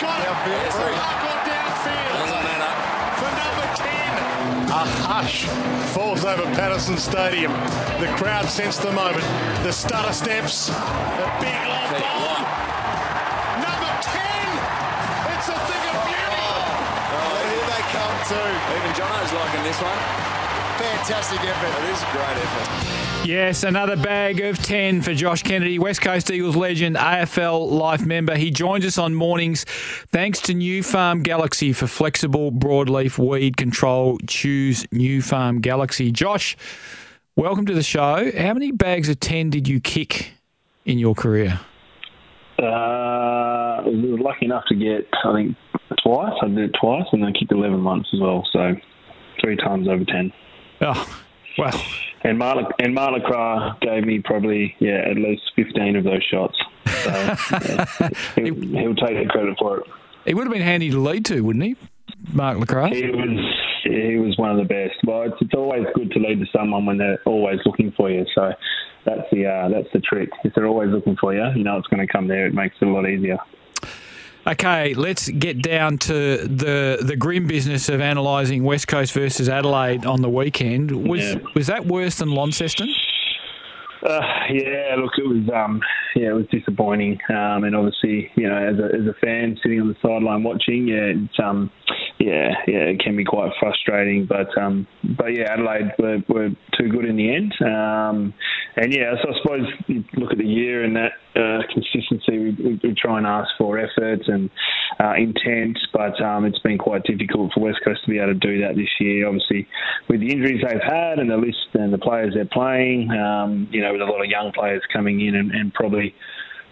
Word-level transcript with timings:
Got 0.00 0.20
it. 0.20 0.26
It's 0.66 0.74
a 0.74 0.90
mark 0.90 1.22
on 1.24 1.38
downfield. 1.46 2.18
For 3.14 3.30
number 3.30 3.68
10. 3.78 3.86
A 4.68 4.84
hush 5.06 5.46
falls 5.94 6.24
over 6.24 6.42
Patterson 6.56 6.98
Stadium. 6.98 7.52
The 8.00 8.10
crowd 8.18 8.48
sense 8.48 8.76
the 8.76 8.90
moment. 8.92 9.24
The 9.62 9.72
stutter 9.72 10.12
steps. 10.12 10.66
The 10.68 11.28
big 11.38 11.54
long 11.70 11.88
ball. 12.02 12.42
Number 13.62 13.92
10. 14.02 14.18
It's 15.38 15.48
a 15.48 15.58
thing 15.62 15.84
of 15.94 15.98
beauty. 16.10 16.42
Oh, 17.14 17.38
here 17.54 17.66
they 17.70 17.82
come 17.94 18.16
too. 18.26 18.50
Even 18.74 18.92
Jono's 18.98 19.32
liking 19.32 19.62
this 19.62 19.78
one. 19.78 20.00
Fantastic 20.82 21.38
effort. 21.38 21.70
It 21.70 21.90
is 21.94 22.02
a 22.02 22.10
great 22.10 22.36
effort. 22.42 23.13
Yes, 23.24 23.62
another 23.62 23.96
bag 23.96 24.40
of 24.42 24.58
10 24.58 25.00
for 25.00 25.14
Josh 25.14 25.42
Kennedy, 25.42 25.78
West 25.78 26.02
Coast 26.02 26.30
Eagles 26.30 26.56
legend, 26.56 26.96
AFL 26.96 27.70
Life 27.70 28.04
member. 28.04 28.36
He 28.36 28.50
joins 28.50 28.84
us 28.84 28.98
on 28.98 29.14
mornings 29.14 29.64
thanks 29.64 30.42
to 30.42 30.52
Nufarm 30.52 31.22
Galaxy 31.22 31.72
for 31.72 31.86
flexible 31.86 32.52
broadleaf 32.52 33.16
weed 33.16 33.56
control. 33.56 34.18
Choose 34.26 34.84
Nufarm 34.88 35.62
Galaxy. 35.62 36.12
Josh, 36.12 36.54
welcome 37.34 37.64
to 37.64 37.72
the 37.72 37.82
show. 37.82 38.30
How 38.36 38.52
many 38.52 38.72
bags 38.72 39.08
of 39.08 39.20
10 39.20 39.48
did 39.48 39.68
you 39.68 39.80
kick 39.80 40.32
in 40.84 40.98
your 40.98 41.14
career? 41.14 41.60
Uh, 42.58 43.84
we 43.86 44.12
were 44.12 44.18
lucky 44.18 44.44
enough 44.44 44.64
to 44.68 44.74
get, 44.74 45.08
I 45.24 45.32
think, 45.32 45.56
twice. 46.04 46.34
I 46.42 46.48
did 46.48 46.58
it 46.58 46.76
twice, 46.78 47.06
and 47.12 47.24
I 47.24 47.32
kicked 47.32 47.52
11 47.52 47.80
months 47.80 48.10
as 48.12 48.20
well. 48.20 48.46
So 48.52 48.74
three 49.40 49.56
times 49.56 49.88
over 49.88 50.04
10. 50.04 50.30
Oh, 50.82 51.23
well. 51.58 51.84
And 52.22 52.38
Mark 52.38 52.72
and 52.78 52.94
Mark 52.94 53.22
LeCras 53.22 53.80
gave 53.80 54.04
me 54.04 54.20
probably 54.20 54.74
yeah 54.78 55.02
at 55.10 55.16
least 55.16 55.42
fifteen 55.54 55.96
of 55.96 56.04
those 56.04 56.22
shots. 56.22 56.56
So 56.86 57.10
yeah, 57.10 58.08
he'll, 58.36 58.54
he'll 58.54 58.94
take 58.94 59.18
the 59.18 59.28
credit 59.28 59.56
for 59.58 59.80
it. 59.80 59.86
He 60.24 60.32
would 60.32 60.46
have 60.46 60.52
been 60.52 60.62
handy 60.62 60.90
to 60.90 60.98
lead 60.98 61.26
to, 61.26 61.42
wouldn't 61.42 61.64
he, 61.64 61.76
Mark 62.32 62.58
LeCras? 62.58 62.94
He 62.94 63.10
was 63.10 63.54
he 63.84 64.16
was 64.16 64.36
one 64.38 64.50
of 64.50 64.56
the 64.56 64.64
best. 64.64 64.94
Well, 65.04 65.22
it's, 65.22 65.36
it's 65.40 65.54
always 65.54 65.84
good 65.94 66.10
to 66.12 66.18
lead 66.18 66.40
to 66.40 66.46
someone 66.56 66.86
when 66.86 66.98
they're 66.98 67.20
always 67.26 67.60
looking 67.66 67.92
for 67.92 68.10
you. 68.10 68.24
So 68.34 68.52
that's 69.04 69.28
the 69.30 69.46
uh, 69.46 69.68
that's 69.68 69.88
the 69.92 70.00
trick. 70.00 70.30
If 70.44 70.54
they're 70.54 70.66
always 70.66 70.90
looking 70.90 71.16
for 71.16 71.34
you, 71.34 71.46
you 71.54 71.64
know 71.64 71.76
it's 71.76 71.88
going 71.88 72.06
to 72.06 72.10
come 72.10 72.28
there. 72.28 72.46
It 72.46 72.54
makes 72.54 72.76
it 72.80 72.88
a 72.88 72.90
lot 72.90 73.08
easier. 73.08 73.38
Okay, 74.46 74.92
let's 74.92 75.28
get 75.30 75.62
down 75.62 75.96
to 75.98 76.36
the 76.46 76.98
the 77.00 77.16
grim 77.16 77.46
business 77.46 77.88
of 77.88 78.00
analysing 78.00 78.62
West 78.62 78.88
Coast 78.88 79.14
versus 79.14 79.48
Adelaide 79.48 80.04
on 80.04 80.20
the 80.20 80.28
weekend. 80.28 80.90
Was 81.08 81.22
Yeah. 81.22 81.40
was 81.54 81.66
that 81.68 81.86
worse 81.86 82.16
than 82.18 82.30
Launceston? 82.30 82.88
Uh, 84.02 84.20
yeah, 84.50 84.96
look, 84.98 85.12
it 85.16 85.26
was 85.26 85.48
um, 85.54 85.80
yeah, 86.14 86.28
it 86.28 86.34
was 86.34 86.44
disappointing, 86.50 87.18
um, 87.30 87.64
and 87.64 87.74
obviously, 87.74 88.30
you 88.36 88.46
know, 88.46 88.56
as 88.56 88.78
a 88.78 88.94
as 88.94 89.06
a 89.06 89.14
fan 89.14 89.58
sitting 89.62 89.80
on 89.80 89.88
the 89.88 89.96
sideline 90.02 90.42
watching, 90.42 90.88
yeah, 90.88 91.12
it's 91.24 91.38
um, 91.42 91.70
yeah, 92.24 92.54
yeah, 92.66 92.88
it 92.88 93.00
can 93.00 93.16
be 93.16 93.24
quite 93.24 93.52
frustrating, 93.60 94.24
but 94.26 94.56
um, 94.56 94.86
but 95.16 95.36
yeah, 95.36 95.52
Adelaide 95.52 95.92
were, 95.98 96.18
were 96.28 96.48
too 96.78 96.88
good 96.88 97.04
in 97.04 97.16
the 97.16 97.34
end, 97.34 97.52
um, 97.60 98.32
and 98.76 98.92
yeah, 98.94 99.12
so 99.22 99.28
I 99.30 99.36
suppose 99.42 99.66
you 99.88 100.04
look 100.16 100.32
at 100.32 100.38
the 100.38 100.46
year 100.46 100.84
and 100.84 100.96
that 100.96 101.12
uh, 101.36 101.62
consistency, 101.72 102.38
we, 102.38 102.50
we, 102.64 102.80
we 102.82 102.94
try 102.94 103.18
and 103.18 103.26
ask 103.26 103.50
for 103.58 103.78
effort 103.78 104.26
and 104.26 104.48
uh, 105.00 105.14
intent, 105.18 105.78
but 105.92 106.18
um, 106.22 106.46
it's 106.46 106.58
been 106.60 106.78
quite 106.78 107.02
difficult 107.04 107.52
for 107.52 107.60
West 107.60 107.80
Coast 107.84 108.00
to 108.04 108.10
be 108.10 108.18
able 108.18 108.32
to 108.32 108.34
do 108.34 108.60
that 108.62 108.74
this 108.74 108.88
year. 109.00 109.28
Obviously, 109.28 109.68
with 110.08 110.20
the 110.20 110.30
injuries 110.30 110.62
they've 110.66 110.80
had 110.82 111.18
and 111.18 111.30
the 111.30 111.36
list 111.36 111.74
and 111.74 111.92
the 111.92 111.98
players 111.98 112.32
they're 112.34 112.46
playing, 112.46 113.10
um, 113.10 113.68
you 113.70 113.82
know, 113.82 113.92
with 113.92 114.00
a 114.00 114.06
lot 114.06 114.24
of 114.24 114.30
young 114.30 114.50
players 114.52 114.82
coming 114.90 115.20
in 115.20 115.34
and, 115.34 115.50
and 115.50 115.74
probably 115.74 116.14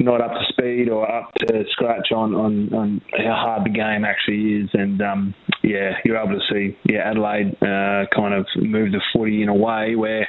not 0.03 0.21
up 0.21 0.33
to 0.33 0.45
speed 0.49 0.89
or 0.89 1.11
up 1.11 1.33
to 1.41 1.65
scratch 1.71 2.13
on, 2.15 2.35
on, 2.35 2.73
on 2.75 3.01
how 3.17 3.35
hard 3.35 3.65
the 3.65 3.71
game 3.71 4.05
actually 4.05 4.63
is. 4.63 4.71
And 4.73 5.01
um, 5.03 5.35
yeah, 5.63 5.93
you're 6.05 6.19
able 6.19 6.39
to 6.39 6.47
see 6.53 6.77
yeah 6.85 7.11
Adelaide 7.11 7.55
uh, 7.63 8.07
kind 8.15 8.35
of 8.35 8.47
move 8.57 8.93
the 8.93 9.01
footy 9.13 9.43
in 9.43 9.49
a 9.49 9.55
way 9.55 9.95
where. 9.97 10.29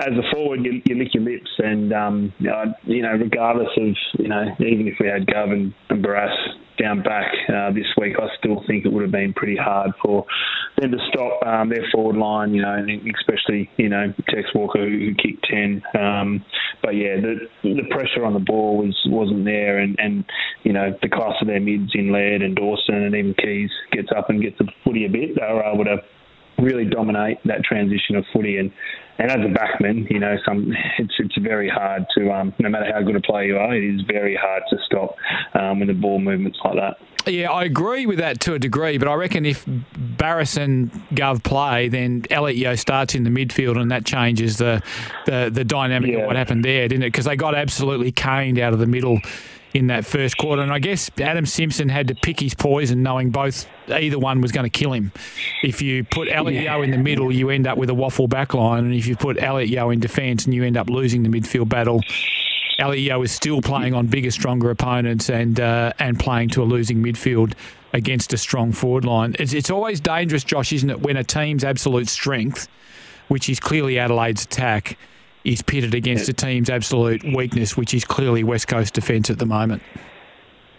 As 0.00 0.08
a 0.08 0.34
forward, 0.34 0.64
you, 0.64 0.80
you 0.86 0.96
lick 0.96 1.14
your 1.14 1.22
lips, 1.22 1.50
and 1.58 1.92
um, 1.92 2.32
uh, 2.40 2.72
you 2.84 3.02
know, 3.02 3.12
regardless 3.12 3.68
of 3.76 3.94
you 4.18 4.26
know, 4.26 4.46
even 4.58 4.88
if 4.88 4.94
we 4.98 5.06
had 5.06 5.26
Gov 5.26 5.52
and, 5.52 5.74
and 5.90 6.02
Barrass 6.02 6.34
down 6.82 7.02
back 7.02 7.32
uh, 7.48 7.70
this 7.70 7.86
week, 7.96 8.16
I 8.18 8.26
still 8.38 8.62
think 8.66 8.84
it 8.84 8.92
would 8.92 9.02
have 9.02 9.12
been 9.12 9.32
pretty 9.32 9.56
hard 9.56 9.92
for 10.02 10.26
them 10.78 10.90
to 10.90 10.98
stop 11.08 11.46
um, 11.46 11.68
their 11.68 11.86
forward 11.92 12.16
line. 12.16 12.54
You 12.54 12.62
know, 12.62 12.84
especially 13.18 13.70
you 13.76 13.88
know 13.88 14.12
Tex 14.28 14.48
Walker 14.54 14.84
who, 14.84 14.98
who 14.98 15.14
kicked 15.14 15.46
ten. 15.48 15.82
Um, 15.98 16.44
but 16.82 16.96
yeah, 16.96 17.16
the 17.20 17.48
the 17.62 17.86
pressure 17.90 18.24
on 18.24 18.34
the 18.34 18.40
ball 18.40 18.78
was 18.78 18.98
wasn't 19.06 19.44
there, 19.44 19.78
and 19.78 19.96
and 19.98 20.24
you 20.64 20.72
know 20.72 20.90
the 21.00 21.08
class 21.08 21.34
of 21.40 21.46
their 21.46 21.60
mids 21.60 21.92
in 21.94 22.12
Laird 22.12 22.42
and 22.42 22.56
Dawson 22.56 22.96
and 22.96 23.14
even 23.14 23.34
Keays 23.34 23.70
gets 23.92 24.08
up 24.16 24.28
and 24.28 24.42
gets 24.42 24.58
the 24.58 24.68
footy 24.84 25.06
a 25.06 25.08
bit. 25.08 25.36
They 25.36 25.52
were 25.52 25.64
able 25.64 25.84
to 25.84 25.98
really 26.62 26.84
dominate 26.84 27.38
that 27.44 27.64
transition 27.64 28.16
of 28.16 28.24
footy 28.32 28.58
and 28.58 28.72
and 29.18 29.30
as 29.30 29.38
a 29.38 29.52
backman, 29.52 30.10
you 30.10 30.18
know, 30.18 30.36
some 30.44 30.72
it's 30.98 31.14
it's 31.18 31.36
very 31.38 31.68
hard 31.68 32.04
to 32.16 32.32
um, 32.32 32.54
no 32.58 32.68
matter 32.68 32.90
how 32.92 33.02
good 33.02 33.16
a 33.16 33.20
player 33.20 33.44
you 33.44 33.58
are, 33.58 33.74
it 33.74 33.84
is 33.84 34.00
very 34.02 34.36
hard 34.36 34.62
to 34.70 34.76
stop 34.86 35.16
um, 35.54 35.78
when 35.78 35.88
the 35.88 35.94
ball 35.94 36.18
movements 36.18 36.58
like 36.64 36.74
that. 36.76 36.96
Yeah, 37.30 37.52
I 37.52 37.62
agree 37.64 38.06
with 38.06 38.18
that 38.18 38.40
to 38.40 38.54
a 38.54 38.58
degree, 38.58 38.98
but 38.98 39.06
I 39.06 39.14
reckon 39.14 39.46
if 39.46 39.64
Barrass 39.64 40.60
and 40.60 40.90
Gov 41.10 41.44
play, 41.44 41.88
then 41.88 42.24
Elliot 42.30 42.56
Yeo 42.56 42.74
starts 42.74 43.14
in 43.14 43.22
the 43.22 43.30
midfield, 43.30 43.80
and 43.80 43.92
that 43.92 44.04
changes 44.04 44.56
the 44.56 44.82
the, 45.26 45.50
the 45.52 45.64
dynamic 45.64 46.14
of 46.16 46.26
what 46.26 46.36
happened 46.36 46.64
there, 46.64 46.88
didn't 46.88 47.04
it? 47.04 47.12
Because 47.12 47.26
they 47.26 47.36
got 47.36 47.54
absolutely 47.54 48.10
caned 48.12 48.58
out 48.58 48.72
of 48.72 48.80
the 48.80 48.86
middle 48.86 49.20
in 49.74 49.86
that 49.88 50.04
first 50.04 50.36
quarter, 50.36 50.62
and 50.62 50.72
I 50.72 50.78
guess 50.78 51.10
Adam 51.18 51.46
Simpson 51.46 51.88
had 51.88 52.08
to 52.08 52.14
pick 52.14 52.40
his 52.40 52.54
poison, 52.54 53.02
knowing 53.02 53.30
both 53.30 53.66
either 53.88 54.18
one 54.18 54.40
was 54.40 54.52
going 54.52 54.68
to 54.68 54.78
kill 54.78 54.92
him. 54.92 55.12
If 55.62 55.80
you 55.80 56.04
put 56.04 56.28
Elliot 56.28 56.62
Yeo 56.62 56.82
in 56.82 56.90
the 56.90 56.98
middle, 56.98 57.32
you 57.32 57.50
end 57.50 57.66
up 57.66 57.78
with 57.78 57.90
a 57.90 57.94
WAFL 57.94 58.28
back 58.28 58.54
line, 58.54 58.84
and 58.84 58.94
if 58.94 59.06
you 59.06 59.16
put 59.16 59.42
Elliot 59.42 59.70
Yeo 59.70 59.90
in 59.90 60.00
defence, 60.00 60.44
and 60.44 60.54
you 60.54 60.64
end 60.64 60.76
up 60.76 60.90
losing 60.90 61.22
the 61.22 61.28
midfield 61.28 61.68
battle. 61.68 62.00
Elio 62.78 63.22
is 63.22 63.30
still 63.30 63.60
playing 63.60 63.94
on 63.94 64.06
bigger, 64.06 64.30
stronger 64.30 64.70
opponents 64.70 65.28
and 65.28 65.60
uh, 65.60 65.92
and 65.98 66.18
playing 66.18 66.48
to 66.48 66.62
a 66.62 66.64
losing 66.64 67.02
midfield 67.02 67.52
against 67.92 68.32
a 68.32 68.38
strong 68.38 68.72
forward 68.72 69.04
line. 69.04 69.36
It's, 69.38 69.52
it's 69.52 69.70
always 69.70 70.00
dangerous, 70.00 70.42
Josh, 70.44 70.72
isn't 70.72 70.88
it, 70.88 71.02
when 71.02 71.16
a 71.16 71.24
team's 71.24 71.64
absolute 71.64 72.08
strength, 72.08 72.68
which 73.28 73.48
is 73.48 73.60
clearly 73.60 73.98
Adelaide's 73.98 74.44
attack, 74.44 74.96
is 75.44 75.62
pitted 75.62 75.94
against 75.94 76.28
a 76.28 76.32
team's 76.32 76.70
absolute 76.70 77.24
weakness, 77.24 77.76
which 77.76 77.94
is 77.94 78.04
clearly 78.04 78.44
West 78.44 78.68
Coast 78.68 78.94
defence 78.94 79.30
at 79.30 79.38
the 79.38 79.46
moment. 79.46 79.82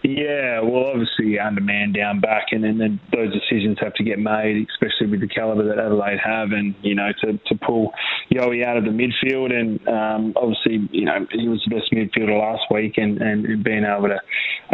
Yeah, 0.04 0.60
well, 0.60 0.88
obviously 0.88 1.40
under 1.40 1.62
man 1.62 1.94
down 1.94 2.20
back, 2.20 2.48
and 2.52 2.64
then, 2.64 3.00
those 3.14 3.32
decisions 3.32 3.78
have 3.80 3.94
to 3.94 4.04
get 4.04 4.20
made, 4.20 4.68
especially 4.70 5.08
with 5.08 5.22
the 5.22 5.30
calibre 5.30 5.64
that 5.64 5.80
Adelaide 5.80 6.20
have, 6.20 6.52
and 6.52 6.76
you 6.82 6.94
know 6.94 7.12
to, 7.22 7.40
to 7.48 7.56
pull 7.66 7.94
Yowie 8.30 8.66
out 8.66 8.76
of 8.76 8.84
the 8.84 8.90
midfield, 8.90 9.54
and 9.54 9.88
um, 9.88 10.34
obviously 10.36 10.90
you 10.92 11.06
know 11.06 11.26
he 11.32 11.48
was 11.48 11.64
the 11.66 11.76
best 11.76 11.90
midfielder 11.94 12.38
last 12.38 12.64
week, 12.70 12.98
and, 12.98 13.22
and, 13.22 13.46
and 13.46 13.64
being 13.64 13.86
able 13.86 14.10
to 14.10 14.20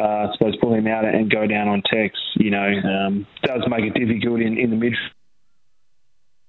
uh, 0.01 0.27
I 0.27 0.33
suppose 0.33 0.55
pull 0.59 0.73
him 0.73 0.87
out 0.87 1.05
and 1.05 1.29
go 1.29 1.45
down 1.45 1.67
on 1.67 1.83
Tex, 1.83 2.17
you 2.35 2.49
know, 2.49 2.67
um, 2.83 3.27
does 3.43 3.61
make 3.69 3.83
it 3.85 3.93
difficult 3.93 4.41
in, 4.41 4.57
in 4.57 4.71
the 4.71 4.77
midfield 4.77 5.11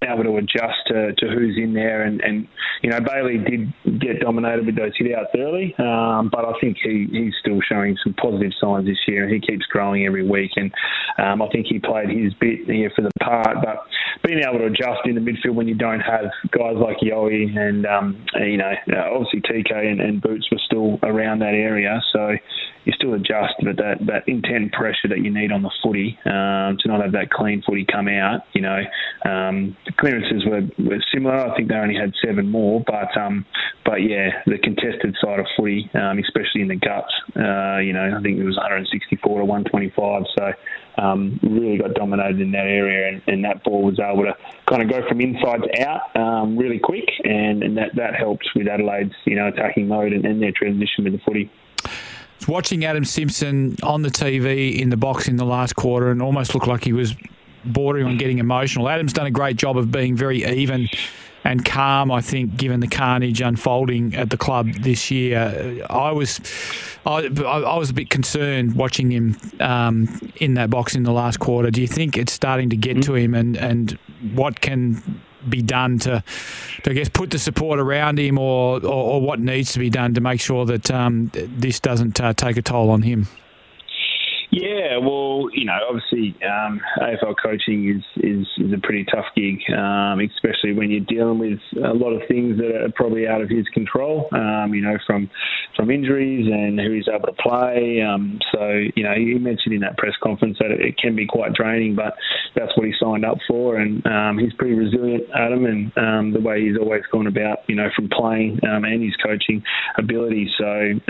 able 0.03 0.25
to 0.25 0.37
adjust 0.39 0.81
to, 0.87 1.13
to 1.13 1.27
who's 1.29 1.57
in 1.57 1.75
there. 1.75 2.03
And, 2.03 2.21
and, 2.23 2.49
you 2.83 2.91
know, 2.91 3.01
Bailey 3.01 3.39
did 3.39 4.01
get 4.01 4.21
dominated 4.21 4.65
with 4.65 4.77
those 4.77 4.93
hit 4.97 5.15
outs 5.15 5.29
early, 5.37 5.75
um, 5.79 6.31
but 6.33 6.45
I 6.45 6.53
think 6.61 6.79
he, 6.83 7.07
he's 7.11 7.35
still 7.41 7.61
showing 7.69 7.97
some 8.03 8.15
positive 8.15 8.53
signs 8.61 8.87
this 8.87 8.97
year. 9.07 9.25
And 9.25 9.33
he 9.33 9.41
keeps 9.41 9.67
growing 9.67 10.07
every 10.07 10.27
week, 10.27 10.53
and 10.57 10.73
um, 11.19 11.43
I 11.43 11.49
think 11.49 11.67
he 11.67 11.79
played 11.79 12.09
his 12.09 12.33
bit 12.35 12.65
here 12.65 12.91
for 12.97 13.03
the 13.03 13.11
part. 13.21 13.59
But 13.63 13.85
being 14.27 14.41
able 14.41 14.59
to 14.59 14.67
adjust 14.67 15.01
in 15.05 15.15
the 15.15 15.21
midfield 15.21 15.55
when 15.55 15.69
you 15.69 15.75
don't 15.75 16.01
have 16.01 16.25
guys 16.51 16.77
like 16.77 16.99
Yowie 17.03 17.57
and, 17.57 17.87
um, 17.87 18.25
you 18.37 18.57
know, 18.57 18.73
obviously 19.13 19.41
TK 19.41 19.73
and, 19.73 20.01
and 20.01 20.23
Boots 20.23 20.49
were 20.51 20.61
still 20.65 20.99
around 21.03 21.41
that 21.41 21.55
area. 21.55 22.01
So 22.13 22.33
you 22.85 22.93
still 22.93 23.15
adjust, 23.15 23.55
but 23.63 23.77
that, 23.77 23.99
that 24.07 24.25
intent 24.27 24.73
pressure 24.73 25.09
that 25.09 25.19
you 25.19 25.33
need 25.33 25.53
on 25.53 25.63
the 25.63 25.71
footy 25.83 26.19
um, 26.25 26.77
to 26.81 26.89
not 26.89 27.03
have 27.03 27.13
that 27.13 27.31
clean 27.31 27.63
footy 27.67 27.87
come 27.91 28.09
out, 28.09 28.41
you 28.55 28.63
know, 28.63 28.81
um, 29.25 29.77
clearances 29.97 30.45
were, 30.47 30.63
were 30.79 31.03
similar. 31.13 31.35
I 31.35 31.57
think 31.57 31.69
they 31.69 31.75
only 31.75 31.95
had 31.95 32.13
seven 32.25 32.51
more, 32.51 32.83
but 32.87 33.17
um, 33.17 33.45
but 33.85 34.03
yeah, 34.03 34.43
the 34.47 34.59
contested 34.59 35.17
side 35.23 35.41
of 35.41 35.47
footy, 35.57 35.91
um, 35.95 36.19
especially 36.19 36.63
in 36.63 36.69
the 36.69 36.77
guts, 36.77 37.13
uh, 37.37 37.79
you 37.79 37.93
know, 37.93 38.17
I 38.17 38.23
think 38.23 38.39
it 38.39 38.45
was 38.45 38.57
164 38.57 39.39
to 39.39 39.45
125. 39.45 40.23
So 40.39 40.53
um, 40.99 41.41
really 41.43 41.79
got 41.79 41.95
dominated 41.95 42.41
in 42.41 42.53
that 42.53 42.67
area, 42.67 43.09
and, 43.09 43.23
and, 43.27 43.45
that 43.45 43.65
ball 43.65 43.83
was 43.83 43.99
able 43.99 44.25
to 44.25 44.37
kind 44.69 44.83
of 44.83 44.91
go 44.91 45.07
from 45.09 45.21
inside 45.21 45.63
to 45.63 45.83
out 45.83 46.15
um, 46.17 46.57
really 46.57 46.79
quick, 46.79 47.09
and, 47.25 47.63
and, 47.63 47.77
that 47.79 47.95
that 47.97 48.15
helped 48.15 48.49
with 48.55 48.69
Adelaide's 48.69 49.15
you 49.25 49.37
know 49.37 49.49
attacking 49.49 49.89
mode 49.89 50.13
and, 50.13 50.25
and 50.25 50.43
their 50.43 50.53
transition 50.53 51.05
with 51.05 51.15
the 51.15 51.21
footy. 51.25 51.51
Watching 52.49 52.85
Adam 52.85 53.05
Simpson 53.05 53.77
on 53.83 54.03
the 54.03 54.09
TV 54.09 54.79
in 54.79 54.91
the 54.91 54.97
box 54.97 55.29
in 55.29 55.37
the 55.37 55.45
last 55.45 55.77
quarter, 55.77 56.11
and 56.11 56.21
almost 56.21 56.55
looked 56.55 56.67
like 56.67 56.85
he 56.85 56.93
was 56.93 57.15
bordering 57.65 58.07
on 58.07 58.19
getting 58.19 58.39
emotional. 58.39 58.89
Adam's 58.89 59.13
done 59.13 59.27
a 59.27 59.31
great 59.31 59.57
job 59.57 59.77
of 59.77 59.91
being 59.91 60.17
very 60.17 60.45
even 60.45 60.89
and 61.45 61.65
calm. 61.65 62.11
I 62.11 62.21
think, 62.21 62.57
given 62.57 62.81
the 62.81 62.89
carnage 62.89 63.41
unfolding 63.41 64.15
at 64.15 64.31
the 64.31 64.37
club 64.37 64.73
this 64.81 65.11
year, 65.11 65.85
I 65.89 66.13
was 66.13 66.41
I, 67.07 67.29
I 67.45 67.77
was 67.77 67.91
a 67.91 67.95
bit 67.95 68.11
concerned 68.11 68.75
watching 68.75 69.11
him 69.11 69.37
um, 69.61 70.21
in 70.37 70.55
that 70.55 70.71
box 70.71 70.95
in 70.95 71.03
the 71.03 71.13
last 71.13 71.39
quarter. 71.39 71.71
Do 71.71 71.81
you 71.81 71.89
think 71.89 72.17
it's 72.17 72.33
starting 72.33 72.71
to 72.71 72.77
get 72.77 72.99
mm-hmm. 72.99 73.13
to 73.13 73.15
him, 73.15 73.35
and 73.35 73.57
and 73.57 73.99
what 74.35 74.61
can 74.61 75.23
be 75.49 75.63
done 75.63 75.99
to, 75.99 76.23
to 76.83 76.91
I 76.91 76.95
guess, 76.95 77.09
put 77.09 77.31
the 77.31 77.39
support 77.39 77.81
around 77.81 78.19
him, 78.19 78.39
or, 78.39 78.77
or, 78.85 79.15
or 79.15 79.21
what 79.23 79.41
needs 79.41 79.73
to 79.73 79.79
be 79.79 79.89
done 79.89 80.13
to 80.15 80.21
make 80.21 80.41
sure 80.41 80.67
that 80.67 80.91
um, 80.91 81.31
this 81.33 81.81
doesn't 81.81 82.21
uh, 82.21 82.35
take 82.35 82.59
a 82.59 82.63
toll 82.63 82.91
on 82.91 83.03
him? 83.03 83.27
Yeah, 84.51 84.99
well, 84.99 85.49
you 85.53 85.65
know, 85.65 85.79
obviously 85.89 86.37
um, 86.45 86.81
AFL 87.01 87.37
coaching 87.41 87.89
is, 87.89 88.25
is, 88.25 88.47
is 88.59 88.73
a 88.73 88.81
pretty 88.83 89.05
tough 89.05 89.27
gig, 89.37 89.61
um, 89.77 90.19
especially 90.19 90.73
when 90.73 90.91
you're 90.91 91.07
dealing 91.07 91.39
with 91.39 91.61
a 91.77 91.95
lot 91.95 92.11
of 92.11 92.27
things 92.27 92.59
that 92.59 92.83
are 92.83 92.91
probably 92.97 93.29
out 93.29 93.43
of 93.43 93.49
his 93.49 93.67
control. 93.69 94.29
Um, 94.33 94.75
you 94.75 94.83
know, 94.83 94.99
from 95.07 95.31
from 95.77 95.91
injuries 95.91 96.47
and 96.51 96.79
who 96.79 96.93
he's 96.93 97.07
able 97.09 97.27
to 97.27 97.43
play. 97.43 98.03
Um, 98.03 98.39
so, 98.53 98.69
you 98.97 99.05
know, 99.05 99.15
he 99.15 99.35
mentioned 99.39 99.75
in 99.75 99.81
that 99.81 99.97
press 99.97 100.15
conference 100.23 100.59
that 100.59 100.71
it, 100.71 100.99
can 100.99 101.15
be 101.17 101.27
quite 101.27 101.55
draining, 101.55 101.95
but 101.95 102.15
that's 102.55 102.77
what 102.77 102.87
he 102.87 102.93
signed 103.01 103.25
up 103.25 103.39
for, 103.49 103.77
and 103.77 104.05
um, 104.07 104.39
he's 104.39 104.53
pretty 104.55 104.75
resilient, 104.75 105.25
Adam, 105.35 105.65
and 105.65 105.93
um, 105.97 106.33
the 106.33 106.41
way 106.41 106.61
he's 106.61 106.77
always 106.77 107.03
gone 107.11 107.27
about, 107.27 107.59
you 107.69 107.75
know, 107.75 107.89
from 107.97 108.09
playing 108.11 108.59
and 108.63 109.03
his 109.03 109.15
coaching 109.25 109.63
ability. 109.97 110.51
So 110.59 111.01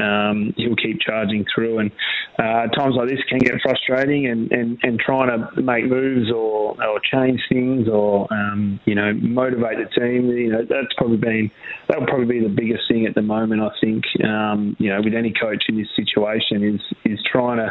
he'll 0.56 0.76
keep 0.76 1.00
charging 1.00 1.44
through, 1.52 1.78
and 1.78 1.90
uh, 2.38 2.68
times 2.68 2.94
like 2.96 3.08
this 3.08 3.18
can 3.30 3.38
get 3.38 3.54
frustrating 3.62 4.26
and, 4.26 4.50
and, 4.50 4.78
and 4.82 4.98
trying 4.98 5.28
to 5.28 5.62
make 5.62 5.86
moves 5.86 6.30
or, 6.30 6.74
or 6.82 7.00
change 7.00 7.40
things 7.48 7.88
or 7.88 8.26
um, 8.32 8.80
you 8.84 8.94
know 8.94 9.12
motivate 9.14 9.78
the 9.78 9.88
team. 10.00 10.28
You 10.28 10.52
know 10.52 10.62
that's 10.68 10.92
probably 10.96 11.16
been 11.16 11.50
that 11.88 12.00
would 12.00 12.08
probably 12.08 12.26
be 12.26 12.40
the 12.40 12.52
biggest 12.52 12.82
thing 12.88 13.06
at 13.06 13.14
the 13.14 13.22
moment. 13.22 13.62
I 13.62 13.70
think 13.80 14.04
um, 14.24 14.76
you 14.78 14.90
know 14.90 15.00
with 15.02 15.14
any 15.14 15.32
coach 15.32 15.64
in 15.68 15.78
this 15.78 15.88
situation 15.94 16.62
is 16.64 16.80
is 17.04 17.18
trying 17.30 17.58
to 17.58 17.70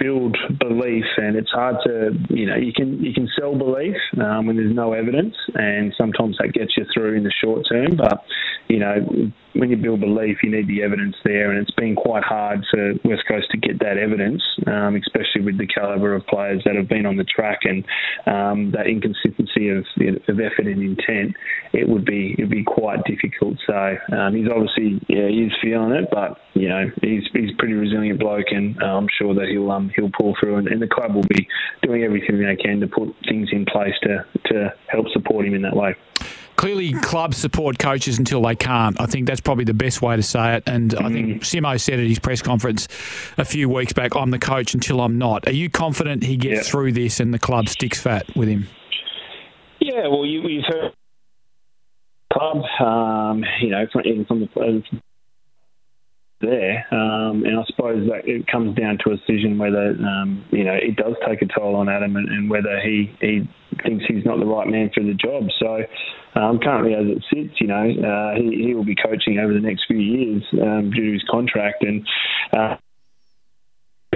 build 0.00 0.36
belief, 0.58 1.04
and 1.16 1.36
it's 1.36 1.50
hard 1.50 1.76
to 1.86 2.10
you 2.28 2.46
know 2.46 2.56
you 2.56 2.72
can 2.74 3.02
you 3.02 3.14
can 3.14 3.28
sell 3.38 3.56
belief 3.56 3.96
um, 4.20 4.46
when 4.46 4.56
there's 4.56 4.74
no 4.74 4.92
evidence, 4.92 5.34
and 5.54 5.94
sometimes 5.96 6.36
that 6.38 6.52
gets 6.52 6.76
you 6.76 6.84
through 6.92 7.14
in 7.14 7.22
the 7.22 7.32
short 7.42 7.64
term. 7.70 7.96
But 7.96 8.24
you 8.68 8.80
know 8.80 9.30
when 9.58 9.70
you 9.70 9.76
build 9.76 10.00
belief, 10.00 10.38
you 10.42 10.50
need 10.50 10.68
the 10.68 10.82
evidence 10.82 11.16
there, 11.24 11.50
and 11.50 11.60
it's 11.60 11.74
been 11.76 11.96
quite 11.96 12.22
hard 12.22 12.64
for 12.70 12.94
West 13.04 13.22
Coast 13.28 13.50
to 13.50 13.58
get 13.58 13.78
that 13.80 13.98
evidence, 13.98 14.42
um, 14.66 14.96
especially 14.96 15.42
with 15.42 15.58
the 15.58 15.66
calibre 15.66 16.16
of 16.16 16.26
players 16.26 16.62
that 16.64 16.76
have 16.76 16.88
been 16.88 17.06
on 17.06 17.16
the 17.16 17.24
track 17.24 17.60
and 17.62 17.84
um, 18.26 18.70
that 18.72 18.86
inconsistency 18.86 19.70
of, 19.70 19.84
of 20.28 20.40
effort 20.40 20.66
and 20.66 20.82
intent. 20.82 21.34
It 21.72 21.88
would 21.88 22.04
be 22.04 22.34
it 22.38 22.42
would 22.42 22.50
be 22.50 22.64
quite 22.64 23.04
difficult. 23.04 23.56
So 23.66 23.96
um, 24.12 24.34
he's 24.34 24.48
obviously 24.48 25.00
yeah 25.08 25.28
he's 25.28 25.52
feeling 25.62 25.92
it, 25.92 26.08
but 26.10 26.38
you 26.54 26.68
know 26.68 26.90
he's 27.02 27.24
he's 27.32 27.50
a 27.52 27.56
pretty 27.58 27.74
resilient 27.74 28.20
bloke, 28.20 28.50
and 28.50 28.80
uh, 28.82 28.96
I'm 28.96 29.08
sure 29.18 29.34
that 29.34 29.48
he'll 29.48 29.70
um, 29.70 29.90
he'll 29.94 30.10
pull 30.10 30.34
through, 30.40 30.56
and, 30.56 30.68
and 30.68 30.80
the 30.80 30.88
club 30.88 31.14
will 31.14 31.26
be 31.28 31.48
doing 31.82 32.02
everything 32.02 32.42
they 32.42 32.56
can 32.56 32.80
to 32.80 32.86
put 32.86 33.14
things 33.28 33.48
in 33.52 33.64
place 33.64 33.94
to 34.02 34.24
to 34.46 34.74
help 34.88 35.06
support 35.12 35.46
him 35.46 35.54
in 35.54 35.62
that 35.62 35.76
way 35.76 35.96
clearly 36.56 36.92
clubs 36.92 37.36
support 37.36 37.78
coaches 37.78 38.18
until 38.18 38.42
they 38.42 38.54
can't. 38.54 39.00
I 39.00 39.06
think 39.06 39.26
that's 39.26 39.40
probably 39.40 39.64
the 39.64 39.74
best 39.74 40.02
way 40.02 40.16
to 40.16 40.22
say 40.22 40.56
it. 40.56 40.64
And. 40.66 40.94
I 40.94 41.10
think 41.10 41.28
mm. 41.28 41.40
Simo 41.40 41.80
said 41.80 42.00
at 42.00 42.06
his 42.06 42.18
press 42.18 42.42
conference 42.42 42.88
a 43.38 43.44
few 43.44 43.68
weeks 43.68 43.92
back, 43.92 44.16
I'm 44.16 44.30
the 44.30 44.38
coach 44.38 44.74
until 44.74 45.00
I'm 45.00 45.18
not. 45.18 45.46
Are 45.46 45.52
you 45.52 45.70
confident 45.70 46.22
he 46.22 46.36
gets 46.36 46.66
yeah. 46.66 46.70
through 46.70 46.92
this 46.92 47.20
and 47.20 47.32
the 47.32 47.38
club 47.38 47.68
sticks 47.68 48.00
fat 48.00 48.24
with 48.34 48.48
him? 48.48 48.66
Yeah, 49.80 50.08
well, 50.08 50.24
you, 50.26 50.62
have 50.62 50.74
heard 50.74 50.92
club, 52.32 52.64
um, 52.80 53.44
you 53.60 53.70
know, 53.70 53.86
from, 53.92 54.24
from 54.26 54.40
the 54.40 54.82
there. 56.40 56.86
Um, 56.90 57.44
and 57.44 57.58
I 57.58 57.64
suppose 57.66 58.08
that 58.08 58.28
it 58.28 58.46
comes 58.46 58.76
down 58.76 58.98
to 59.04 59.12
a 59.12 59.16
decision 59.16 59.58
whether 59.58 59.96
um, 59.96 60.44
you 60.50 60.64
know 60.64 60.74
it 60.74 60.96
does 60.96 61.14
take 61.26 61.42
a 61.42 61.46
toll 61.46 61.76
on 61.76 61.88
Adam 61.88 62.16
and, 62.16 62.28
and, 62.28 62.50
whether 62.50 62.80
he 62.80 63.10
he 63.20 63.48
thinks 63.82 64.04
he's 64.06 64.24
not 64.24 64.38
the 64.38 64.46
right 64.46 64.66
man 64.66 64.90
for 64.94 65.02
the 65.02 65.14
job. 65.14 65.48
So 65.58 66.40
um, 66.40 66.58
currently, 66.58 66.94
as 66.94 67.06
it 67.06 67.24
sits, 67.32 67.60
you 67.60 67.66
know, 67.66 67.84
uh, 67.84 68.34
he 68.36 68.66
he 68.66 68.74
will 68.74 68.84
be 68.84 68.96
coaching 68.96 69.38
over 69.38 69.52
the 69.52 69.60
next 69.60 69.84
few 69.86 69.98
years 69.98 70.42
um, 70.60 70.90
due 70.90 71.06
to 71.06 71.12
his 71.12 71.24
contract 71.30 71.82
and. 71.82 72.06
Uh, 72.56 72.76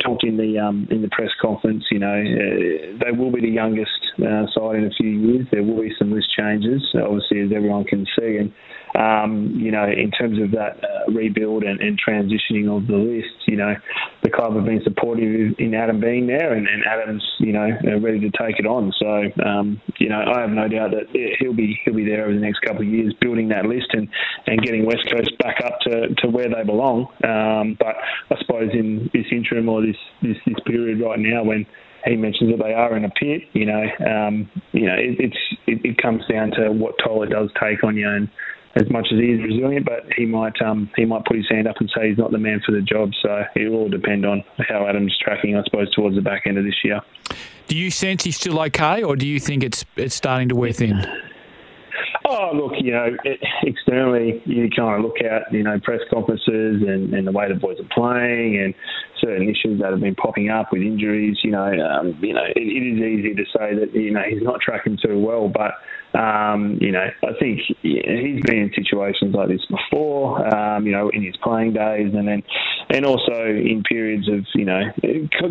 talked 0.04 0.24
in 0.24 0.36
the 0.36 0.58
um, 0.58 0.88
in 0.90 1.02
the 1.02 1.08
press 1.08 1.30
conference, 1.42 1.84
you 1.90 1.98
know, 1.98 2.08
uh, 2.08 3.04
they 3.04 3.16
will 3.16 3.30
be 3.30 3.40
the 3.40 3.50
youngest 3.50 3.90
uh, 4.18 4.46
side 4.54 4.76
in 4.76 4.84
a 4.86 4.90
few 4.96 5.10
years. 5.10 5.46
There 5.52 5.62
will 5.62 5.82
be 5.82 5.92
some 5.98 6.12
list 6.12 6.28
changes, 6.36 6.82
obviously, 6.94 7.40
as 7.40 7.50
everyone 7.54 7.84
can 7.84 8.06
see, 8.18 8.38
and 8.38 8.52
um, 8.96 9.54
you 9.56 9.70
know, 9.70 9.84
in 9.84 10.10
terms 10.10 10.40
of 10.42 10.52
that 10.52 10.80
rebuild 11.08 11.62
and, 11.64 11.80
and, 11.80 11.98
transitioning 12.00 12.68
of 12.74 12.86
the 12.86 12.96
list, 12.96 13.46
you 13.46 13.56
know, 13.56 13.74
the 14.22 14.30
club 14.30 14.54
have 14.54 14.64
been 14.64 14.82
supportive 14.82 15.54
in 15.58 15.74
Adam 15.74 16.00
being 16.00 16.26
there, 16.26 16.52
and, 16.52 16.66
and 16.66 16.84
Adam's, 16.84 17.24
you 17.38 17.52
know, 17.52 17.68
ready 18.00 18.20
to 18.20 18.30
take 18.30 18.58
it 18.58 18.66
on. 18.66 18.92
So, 18.98 19.42
um, 19.44 19.80
you 19.98 20.08
know, 20.08 20.20
I 20.20 20.40
have 20.40 20.50
no 20.50 20.68
doubt 20.68 20.92
that 20.92 21.34
he'll 21.38 21.54
be 21.54 21.78
he'll 21.84 21.94
be 21.94 22.04
there 22.04 22.24
over 22.24 22.34
the 22.34 22.40
next 22.40 22.60
couple 22.60 22.82
of 22.82 22.88
years, 22.88 23.14
building 23.20 23.48
that 23.48 23.66
list 23.66 23.88
and, 23.92 24.08
and 24.46 24.60
getting 24.62 24.86
West 24.86 25.08
Coast 25.10 25.30
back 25.38 25.56
up 25.64 25.80
to, 25.82 26.14
to 26.22 26.28
where 26.28 26.48
they 26.48 26.64
belong. 26.64 27.08
Um, 27.24 27.76
but 27.78 27.96
I 28.30 28.38
suppose 28.40 28.70
in 28.72 29.10
this 29.12 29.26
interim 29.30 29.68
or 29.68 29.82
this, 29.82 29.96
this 30.22 30.36
this 30.46 30.56
period 30.66 31.00
right 31.00 31.18
now, 31.18 31.44
when 31.44 31.66
he 32.04 32.16
mentions 32.16 32.50
that 32.50 32.62
they 32.62 32.72
are 32.72 32.96
in 32.96 33.04
a 33.04 33.10
pit. 33.10 33.42
You 33.52 33.66
know, 33.66 33.84
um, 34.06 34.50
you 34.72 34.86
know, 34.86 34.94
it, 34.94 35.16
it's 35.18 35.36
it, 35.66 35.80
it, 35.84 35.98
comes 35.98 36.22
down 36.30 36.50
to 36.52 36.70
what 36.72 36.94
toll 37.04 37.22
it 37.22 37.30
does 37.30 37.50
take 37.60 37.84
on 37.84 37.96
you, 37.96 38.08
and 38.08 38.28
as 38.76 38.88
much 38.90 39.08
as 39.12 39.18
he 39.18 39.32
is 39.32 39.42
resilient, 39.42 39.84
but 39.84 40.06
he 40.16 40.26
might 40.26 40.60
um, 40.62 40.90
he 40.96 41.04
might 41.04 41.24
put 41.24 41.36
his 41.36 41.48
hand 41.48 41.66
up 41.66 41.76
and 41.80 41.90
say 41.94 42.08
he's 42.08 42.18
not 42.18 42.30
the 42.30 42.38
man 42.38 42.60
for 42.64 42.72
the 42.72 42.80
job. 42.80 43.10
So 43.22 43.44
it 43.56 43.68
will 43.68 43.78
all 43.78 43.88
depend 43.88 44.24
on 44.24 44.44
how 44.68 44.86
Adam's 44.86 45.16
tracking, 45.18 45.56
I 45.56 45.64
suppose, 45.64 45.90
towards 45.92 46.16
the 46.16 46.22
back 46.22 46.46
end 46.46 46.58
of 46.58 46.64
this 46.64 46.84
year. 46.84 47.00
Do 47.68 47.76
you 47.76 47.90
sense 47.90 48.24
he's 48.24 48.36
still 48.36 48.60
okay, 48.60 49.02
or 49.02 49.16
do 49.16 49.26
you 49.26 49.40
think 49.40 49.62
it's 49.62 49.84
it's 49.96 50.14
starting 50.14 50.48
to 50.50 50.56
wear 50.56 50.72
thin? 50.72 51.04
Oh, 52.32 52.50
look, 52.54 52.74
you 52.78 52.92
know, 52.92 53.08
externally, 53.64 54.40
you 54.44 54.68
kind 54.70 54.94
of 54.94 55.02
look 55.02 55.16
at, 55.20 55.52
you 55.52 55.64
know, 55.64 55.80
press 55.80 55.98
conferences 56.12 56.80
and, 56.86 57.12
and 57.12 57.26
the 57.26 57.32
way 57.32 57.48
the 57.48 57.58
boys 57.58 57.76
are 57.80 57.88
playing 57.92 58.56
and 58.56 58.72
certain 59.20 59.48
issues 59.48 59.80
that 59.80 59.90
have 59.90 59.98
been 59.98 60.14
popping 60.14 60.48
up 60.48 60.68
with 60.70 60.80
injuries. 60.80 61.38
You 61.42 61.50
know, 61.50 61.66
um, 61.66 62.16
you 62.22 62.32
know, 62.32 62.44
it, 62.44 62.56
it 62.56 62.60
is 62.62 63.02
easy 63.02 63.34
to 63.34 63.44
say 63.46 63.74
that, 63.74 63.90
you 63.94 64.12
know, 64.12 64.22
he's 64.30 64.42
not 64.42 64.60
tracking 64.60 64.96
too 65.04 65.18
well, 65.18 65.48
but 65.48 65.72
um, 66.16 66.78
you 66.80 66.92
know, 66.92 67.06
I 67.24 67.32
think 67.40 67.60
he's 67.82 68.42
been 68.42 68.58
in 68.58 68.72
situations 68.76 69.34
like 69.34 69.48
this 69.48 69.64
before. 69.66 70.46
Um, 70.54 70.86
you 70.86 70.92
know, 70.92 71.08
in 71.08 71.24
his 71.24 71.36
playing 71.42 71.72
days, 71.72 72.12
and 72.14 72.28
then, 72.28 72.42
and 72.90 73.04
also 73.04 73.44
in 73.44 73.82
periods 73.88 74.28
of 74.28 74.46
you 74.54 74.66
know, 74.66 74.82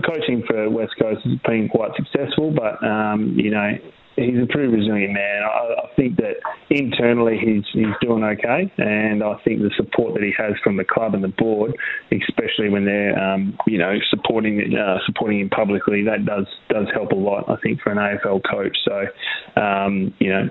coaching 0.05 0.43
for 0.47 0.69
West 0.69 0.93
Coast 0.97 1.25
has 1.25 1.39
been 1.45 1.67
quite 1.69 1.91
successful. 1.95 2.51
But 2.51 2.81
um, 2.85 3.35
you 3.37 3.51
know, 3.51 3.77
he's 4.19 4.43
a 4.43 4.47
pretty 4.47 4.67
resilient 4.67 5.13
man. 5.13 5.43
I, 5.43 5.83
I, 5.83 5.95
think 5.95 6.17
that 6.17 6.35
internally 6.69 7.37
he's 7.37 7.63
he's 7.73 7.93
doing 8.01 8.23
okay, 8.23 8.71
and 8.77 9.23
I 9.23 9.35
think 9.43 9.61
the 9.61 9.71
support 9.77 10.13
that 10.13 10.23
he 10.23 10.33
has 10.37 10.53
from 10.63 10.77
the 10.77 10.83
club 10.83 11.13
and 11.13 11.23
the 11.23 11.29
board, 11.29 11.75
especially 12.11 12.69
when 12.69 12.85
they're 12.85 13.17
um, 13.17 13.57
you 13.67 13.77
know 13.77 13.95
supporting 14.09 14.75
uh, 14.75 14.97
supporting 15.05 15.39
him 15.39 15.49
publicly, 15.49 16.03
that 16.03 16.25
does 16.25 16.47
does 16.69 16.87
help 16.93 17.11
a 17.11 17.15
lot. 17.15 17.49
I 17.49 17.55
think 17.61 17.81
for 17.81 17.91
an 17.91 17.97
AFL 17.97 18.41
coach. 18.49 18.77
So 18.85 19.61
um, 19.61 20.13
you 20.19 20.29
know, 20.29 20.49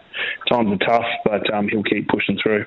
times 0.50 0.70
are 0.72 0.86
tough, 0.86 1.08
but 1.24 1.52
um, 1.52 1.68
he'll 1.68 1.82
keep 1.82 2.08
pushing 2.08 2.38
through. 2.42 2.64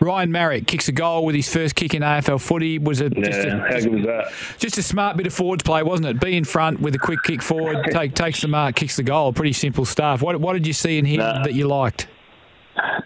Ryan 0.00 0.30
Maric 0.30 0.66
kicks 0.66 0.88
a 0.88 0.92
goal 0.92 1.24
with 1.24 1.34
his 1.34 1.52
first 1.52 1.74
kick 1.74 1.94
in 1.94 2.02
AFL 2.02 2.40
footy. 2.40 2.78
Was 2.78 3.00
it 3.00 3.16
yeah, 3.16 3.24
just 3.24 3.46
a, 3.46 3.50
how 3.50 3.80
good 3.80 3.94
was 3.94 4.06
that? 4.06 4.32
Just 4.58 4.78
a 4.78 4.82
smart 4.82 5.16
bit 5.16 5.26
of 5.26 5.34
forwards 5.34 5.62
play, 5.62 5.82
wasn't 5.82 6.08
it? 6.08 6.20
Be 6.20 6.36
in 6.36 6.44
front 6.44 6.80
with 6.80 6.94
a 6.94 6.98
quick 6.98 7.22
kick 7.22 7.42
forward, 7.42 7.84
take 7.90 8.14
takes 8.14 8.42
the 8.42 8.48
mark, 8.48 8.76
kicks 8.76 8.96
the 8.96 9.02
goal. 9.02 9.32
Pretty 9.32 9.52
simple 9.52 9.84
stuff. 9.84 10.22
What 10.22 10.40
what 10.40 10.54
did 10.54 10.66
you 10.66 10.72
see 10.72 10.98
in 10.98 11.04
him 11.04 11.18
nah. 11.18 11.42
that 11.44 11.54
you 11.54 11.68
liked? 11.68 12.08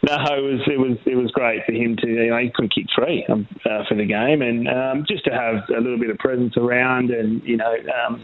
No, 0.02 0.16
it 0.36 0.42
was 0.42 0.60
it 0.66 0.78
was 0.78 0.98
it 1.06 1.16
was 1.16 1.30
great 1.30 1.64
for 1.64 1.72
him 1.72 1.96
to 1.96 2.06
you 2.06 2.30
know 2.30 2.38
he 2.38 2.50
couldn't 2.50 2.74
kick 2.74 2.86
three 2.94 3.24
um, 3.28 3.48
uh, 3.64 3.84
for 3.88 3.94
the 3.94 4.04
game 4.04 4.42
and 4.42 4.68
um, 4.68 5.04
just 5.08 5.24
to 5.24 5.30
have 5.30 5.64
a 5.70 5.80
little 5.80 5.98
bit 5.98 6.10
of 6.10 6.18
presence 6.18 6.56
around 6.56 7.10
and 7.10 7.42
you 7.42 7.56
know 7.56 7.74
um, 8.06 8.22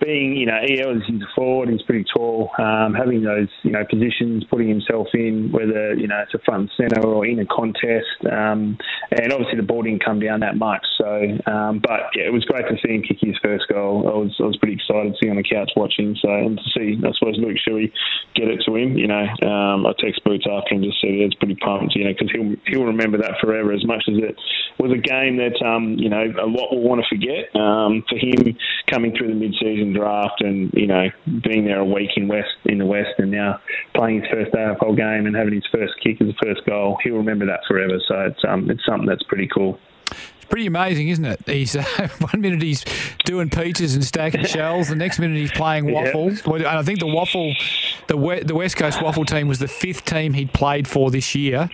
being, 0.00 0.36
you 0.36 0.46
know, 0.46 0.58
he 0.64 0.76
he's 1.06 1.22
a 1.22 1.34
forward, 1.34 1.68
he's 1.68 1.82
pretty 1.82 2.04
tall, 2.14 2.50
um, 2.58 2.94
having 2.94 3.22
those, 3.22 3.48
you 3.62 3.70
know, 3.70 3.84
positions, 3.88 4.44
putting 4.50 4.68
himself 4.68 5.08
in, 5.14 5.50
whether, 5.52 5.94
you 5.94 6.06
know, 6.06 6.22
it's 6.22 6.34
a 6.34 6.38
front 6.44 6.70
centre 6.76 7.04
or 7.04 7.26
in 7.26 7.38
a 7.38 7.46
contest. 7.46 8.06
Um, 8.30 8.78
and 9.10 9.32
obviously 9.32 9.56
the 9.56 9.66
ball 9.66 9.82
didn't 9.82 10.04
come 10.04 10.20
down 10.20 10.40
that 10.40 10.56
much. 10.56 10.84
So, 10.98 11.38
um, 11.46 11.80
but 11.82 12.10
yeah, 12.14 12.24
it 12.26 12.32
was 12.32 12.44
great 12.44 12.66
to 12.68 12.76
see 12.84 12.94
him 12.94 13.02
kick 13.02 13.18
his 13.20 13.36
first 13.42 13.66
goal. 13.68 14.08
I 14.08 14.16
was, 14.16 14.34
I 14.40 14.44
was 14.44 14.56
pretty 14.56 14.74
excited 14.74 15.16
see 15.20 15.30
on 15.30 15.36
the 15.36 15.42
couch 15.42 15.70
watching. 15.76 16.16
So, 16.20 16.28
and 16.30 16.58
to 16.58 16.64
see, 16.76 16.98
I 16.98 17.12
suppose, 17.18 17.36
Luke 17.38 17.58
Shuey 17.66 17.92
get 18.34 18.48
it 18.48 18.62
to 18.66 18.76
him, 18.76 18.96
you 18.96 19.06
know, 19.06 19.26
um, 19.42 19.86
I 19.86 19.92
text 19.98 20.22
Boots 20.24 20.46
after 20.50 20.74
and 20.74 20.84
just 20.84 21.00
said 21.00 21.10
it's 21.10 21.34
pretty 21.34 21.56
pumped, 21.56 21.94
you 21.94 22.04
know, 22.04 22.12
because 22.12 22.30
he'll, 22.30 22.56
he'll 22.66 22.86
remember 22.86 23.18
that 23.18 23.40
forever 23.40 23.72
as 23.72 23.84
much 23.86 24.04
as 24.08 24.16
it 24.18 24.36
was 24.78 24.92
a 24.92 24.98
game 24.98 25.36
that, 25.38 25.60
um, 25.64 25.94
you 25.94 26.08
know, 26.08 26.22
a 26.40 26.46
lot 26.46 26.70
will 26.72 26.82
want 26.82 27.02
to 27.02 27.08
forget. 27.08 27.54
Um, 27.56 28.04
for 28.08 28.16
him 28.16 28.56
coming 28.88 29.14
through 29.16 29.28
the 29.28 29.34
mid-season 29.34 29.92
draft 29.92 30.40
and 30.40 30.72
you 30.72 30.86
know 30.86 31.08
being 31.42 31.64
there 31.64 31.80
a 31.80 31.84
week 31.84 32.10
in 32.16 32.28
West 32.28 32.48
in 32.64 32.78
the 32.78 32.86
West 32.86 33.10
and 33.18 33.30
now 33.30 33.60
playing 33.94 34.22
his 34.22 34.30
first 34.30 34.52
AFL 34.52 34.96
game 34.96 35.26
and 35.26 35.36
having 35.36 35.54
his 35.54 35.66
first 35.70 35.94
kick 36.02 36.20
as 36.20 36.28
a 36.28 36.34
first 36.42 36.64
goal, 36.66 36.98
he'll 37.02 37.16
remember 37.16 37.46
that 37.46 37.60
forever. 37.68 38.00
So 38.08 38.20
it's 38.20 38.40
um 38.46 38.70
it's 38.70 38.84
something 38.86 39.06
that's 39.06 39.22
pretty 39.24 39.48
cool 39.48 39.78
It's 40.10 40.46
pretty 40.48 40.66
amazing, 40.66 41.08
isn't 41.08 41.24
it? 41.24 41.40
He's 41.46 41.76
uh, 41.76 41.84
one 42.20 42.40
minute 42.40 42.62
he's 42.62 42.84
doing 43.24 43.50
peaches 43.50 43.94
and 43.94 44.04
stacking 44.04 44.44
shells, 44.44 44.88
the 44.88 44.96
next 44.96 45.18
minute 45.18 45.36
he's 45.36 45.52
playing 45.52 45.86
WAFLs. 45.86 46.46
Yeah. 46.58 46.70
And 46.70 46.78
I 46.78 46.82
think 46.82 47.00
the 47.00 47.06
WAFL, 47.06 48.06
the 48.06 48.44
the 48.44 48.54
West 48.54 48.76
Coast 48.76 48.98
WAFL 48.98 49.26
team 49.26 49.48
was 49.48 49.58
the 49.58 49.68
fifth 49.68 50.04
team 50.04 50.32
he'd 50.32 50.52
played 50.52 50.88
for 50.88 51.10
this 51.10 51.34
year. 51.34 51.68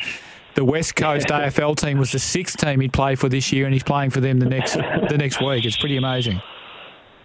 The 0.54 0.64
West 0.64 0.96
Coast. 0.96 1.28
AFL 1.28 1.76
team 1.76 1.98
was 1.98 2.12
the 2.12 2.18
sixth 2.18 2.58
team 2.58 2.80
he'd 2.80 2.92
played 2.92 3.18
for 3.18 3.28
this 3.28 3.52
year, 3.52 3.64
and 3.64 3.72
he's 3.72 3.82
playing 3.82 4.10
for 4.10 4.20
them 4.20 4.38
the 4.38 4.46
next 4.46 4.74
the 4.74 5.16
next 5.18 5.40
week. 5.40 5.64
It's 5.64 5.76
pretty 5.76 5.96
amazing. 5.96 6.40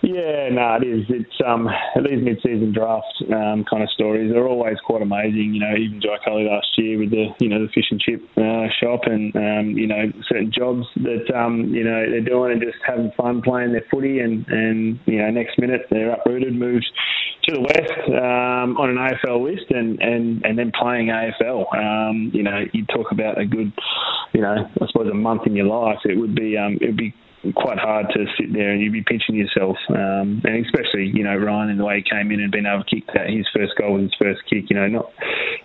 Yeah, 0.09 0.49
no, 0.49 0.77
it 0.81 0.87
is. 0.87 1.05
It's 1.09 1.37
um, 1.45 1.69
these 1.95 2.23
mid-season 2.23 2.73
draft 2.73 3.13
um, 3.29 3.63
kind 3.69 3.83
of 3.83 3.89
stories. 3.91 4.31
They're 4.33 4.47
always 4.47 4.77
quite 4.83 5.03
amazing. 5.03 5.53
You 5.53 5.59
know, 5.59 5.75
even 5.77 6.01
Jai 6.01 6.17
Culley 6.25 6.45
last 6.49 6.67
year 6.77 6.97
with 6.97 7.11
the 7.11 7.27
you 7.39 7.47
know 7.47 7.61
the 7.61 7.71
fish 7.71 7.85
and 7.91 8.01
chip 8.01 8.21
uh, 8.35 8.65
shop 8.81 9.01
and 9.05 9.35
um, 9.35 9.77
you 9.77 9.85
know 9.85 10.11
certain 10.27 10.51
jobs 10.51 10.87
that 11.05 11.29
um, 11.37 11.65
you 11.75 11.83
know 11.83 12.09
they're 12.09 12.25
doing 12.25 12.53
and 12.53 12.61
just 12.61 12.81
having 12.87 13.11
fun 13.15 13.43
playing 13.43 13.71
their 13.71 13.85
footy 13.91 14.19
and 14.19 14.47
and 14.47 14.99
you 15.05 15.21
know 15.21 15.29
next 15.29 15.59
minute 15.59 15.85
they're 15.91 16.11
uprooted, 16.11 16.55
moved 16.55 16.89
to 17.43 17.53
the 17.53 17.61
west 17.61 18.09
um, 18.09 18.77
on 18.81 18.89
an 18.89 18.97
AFL 18.97 19.43
list 19.45 19.69
and 19.69 20.01
and 20.01 20.43
and 20.43 20.57
then 20.57 20.71
playing 20.73 21.07
AFL. 21.07 21.69
Um, 21.77 22.31
you 22.33 22.41
know, 22.41 22.65
you 22.73 22.83
talk 22.87 23.11
about 23.11 23.39
a 23.39 23.45
good, 23.45 23.71
you 24.33 24.41
know, 24.41 24.55
I 24.81 24.87
suppose 24.87 25.11
a 25.11 25.13
month 25.13 25.45
in 25.45 25.55
your 25.55 25.67
life. 25.67 25.99
It 26.05 26.17
would 26.17 26.33
be 26.33 26.57
um, 26.57 26.79
it 26.81 26.87
would 26.87 26.97
be 26.97 27.13
quite 27.55 27.79
hard 27.79 28.07
to 28.13 28.25
sit 28.37 28.51
there 28.53 28.71
and 28.71 28.81
you'd 28.81 28.93
be 28.93 29.03
pinching 29.03 29.35
yourself. 29.35 29.77
Um, 29.89 30.41
and 30.43 30.65
especially, 30.65 31.11
you 31.13 31.23
know, 31.23 31.35
Ryan 31.35 31.69
and 31.69 31.79
the 31.79 31.85
way 31.85 31.97
he 31.97 32.09
came 32.09 32.31
in 32.31 32.41
and 32.41 32.51
been 32.51 32.65
able 32.65 32.83
to 32.83 32.95
kick 32.95 33.05
that 33.13 33.29
his 33.29 33.47
first 33.55 33.73
goal 33.77 33.93
was 33.93 34.03
his 34.03 34.15
first 34.19 34.41
kick. 34.49 34.69
You 34.69 34.75
know, 34.75 34.87
not 34.87 35.13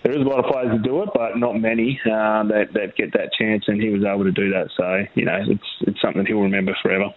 there 0.04 0.12
is 0.12 0.24
a 0.24 0.28
lot 0.28 0.44
of 0.44 0.50
players 0.50 0.70
who 0.70 0.78
do 0.78 1.02
it, 1.02 1.10
but 1.14 1.36
not 1.36 1.58
many 1.58 2.00
uh, 2.04 2.44
that 2.44 2.72
that 2.74 2.96
get 2.96 3.12
that 3.14 3.30
chance, 3.38 3.64
and 3.66 3.80
he 3.82 3.90
was 3.90 4.04
able 4.04 4.24
to 4.24 4.32
do 4.32 4.50
that. 4.50 4.68
So 4.76 5.04
you 5.14 5.24
know, 5.24 5.38
it's 5.46 5.68
it's 5.80 6.00
something 6.00 6.24
he'll 6.26 6.40
remember 6.40 6.76
forever. 6.82 7.14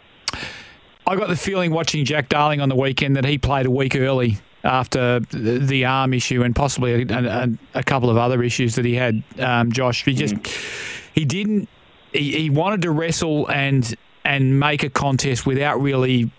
I 1.06 1.16
got 1.16 1.30
the 1.30 1.38
feeling 1.38 1.72
watching 1.72 2.04
Jack 2.04 2.28
Darling 2.28 2.60
on 2.60 2.68
the 2.68 2.76
weekend 2.76 3.16
that 3.16 3.24
he 3.24 3.38
played 3.38 3.66
a 3.66 3.72
week 3.72 3.96
early 3.96 4.40
after 4.64 5.22
the 5.22 5.86
arm 5.86 6.14
issue 6.14 6.44
and 6.44 6.54
possibly 6.54 7.04
a, 7.04 7.08
a, 7.08 7.50
a 7.76 7.84
couple 7.84 8.10
of 8.10 8.18
other 8.18 8.44
issues 8.44 8.76
that 8.76 8.84
he 8.84 8.96
had. 8.96 9.24
Um, 9.40 9.72
Josh, 9.72 10.04
he 10.04 10.14
just 10.14 10.36
mm. 10.36 11.12
he 11.14 11.24
didn't. 11.24 11.70
He, 12.12 12.32
he 12.32 12.50
wanted 12.50 12.82
to 12.82 12.92
wrestle 12.92 13.50
and 13.50 13.96
and 14.28 14.60
make 14.60 14.84
a 14.84 14.90
contest 14.90 15.46
without 15.46 15.82
really 15.82 16.30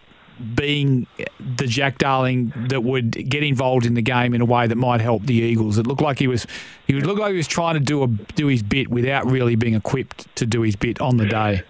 being 0.54 1.06
the 1.40 1.66
Jack 1.66 1.98
Darling 1.98 2.52
that 2.68 2.84
would 2.84 3.12
get 3.12 3.42
involved 3.42 3.86
in 3.86 3.94
the 3.94 4.02
game 4.02 4.34
in 4.34 4.42
a 4.42 4.44
way 4.44 4.66
that 4.66 4.76
might 4.76 5.00
help 5.00 5.24
the 5.24 5.34
Eagles. 5.34 5.78
It 5.78 5.86
looked 5.86 6.02
like 6.02 6.18
he 6.18 6.28
was 6.28 6.46
he 6.86 6.94
would 6.94 7.06
look 7.06 7.18
like 7.18 7.30
he 7.30 7.36
was 7.38 7.48
trying 7.48 7.74
to 7.74 7.80
do 7.80 8.02
a 8.04 8.06
do 8.06 8.46
his 8.46 8.62
bit 8.62 8.88
without 8.88 9.28
really 9.28 9.56
being 9.56 9.74
equipped 9.74 10.32
to 10.36 10.46
do 10.46 10.62
his 10.62 10.76
bit 10.76 11.00
on 11.00 11.16
the 11.16 11.26
day. 11.26 11.62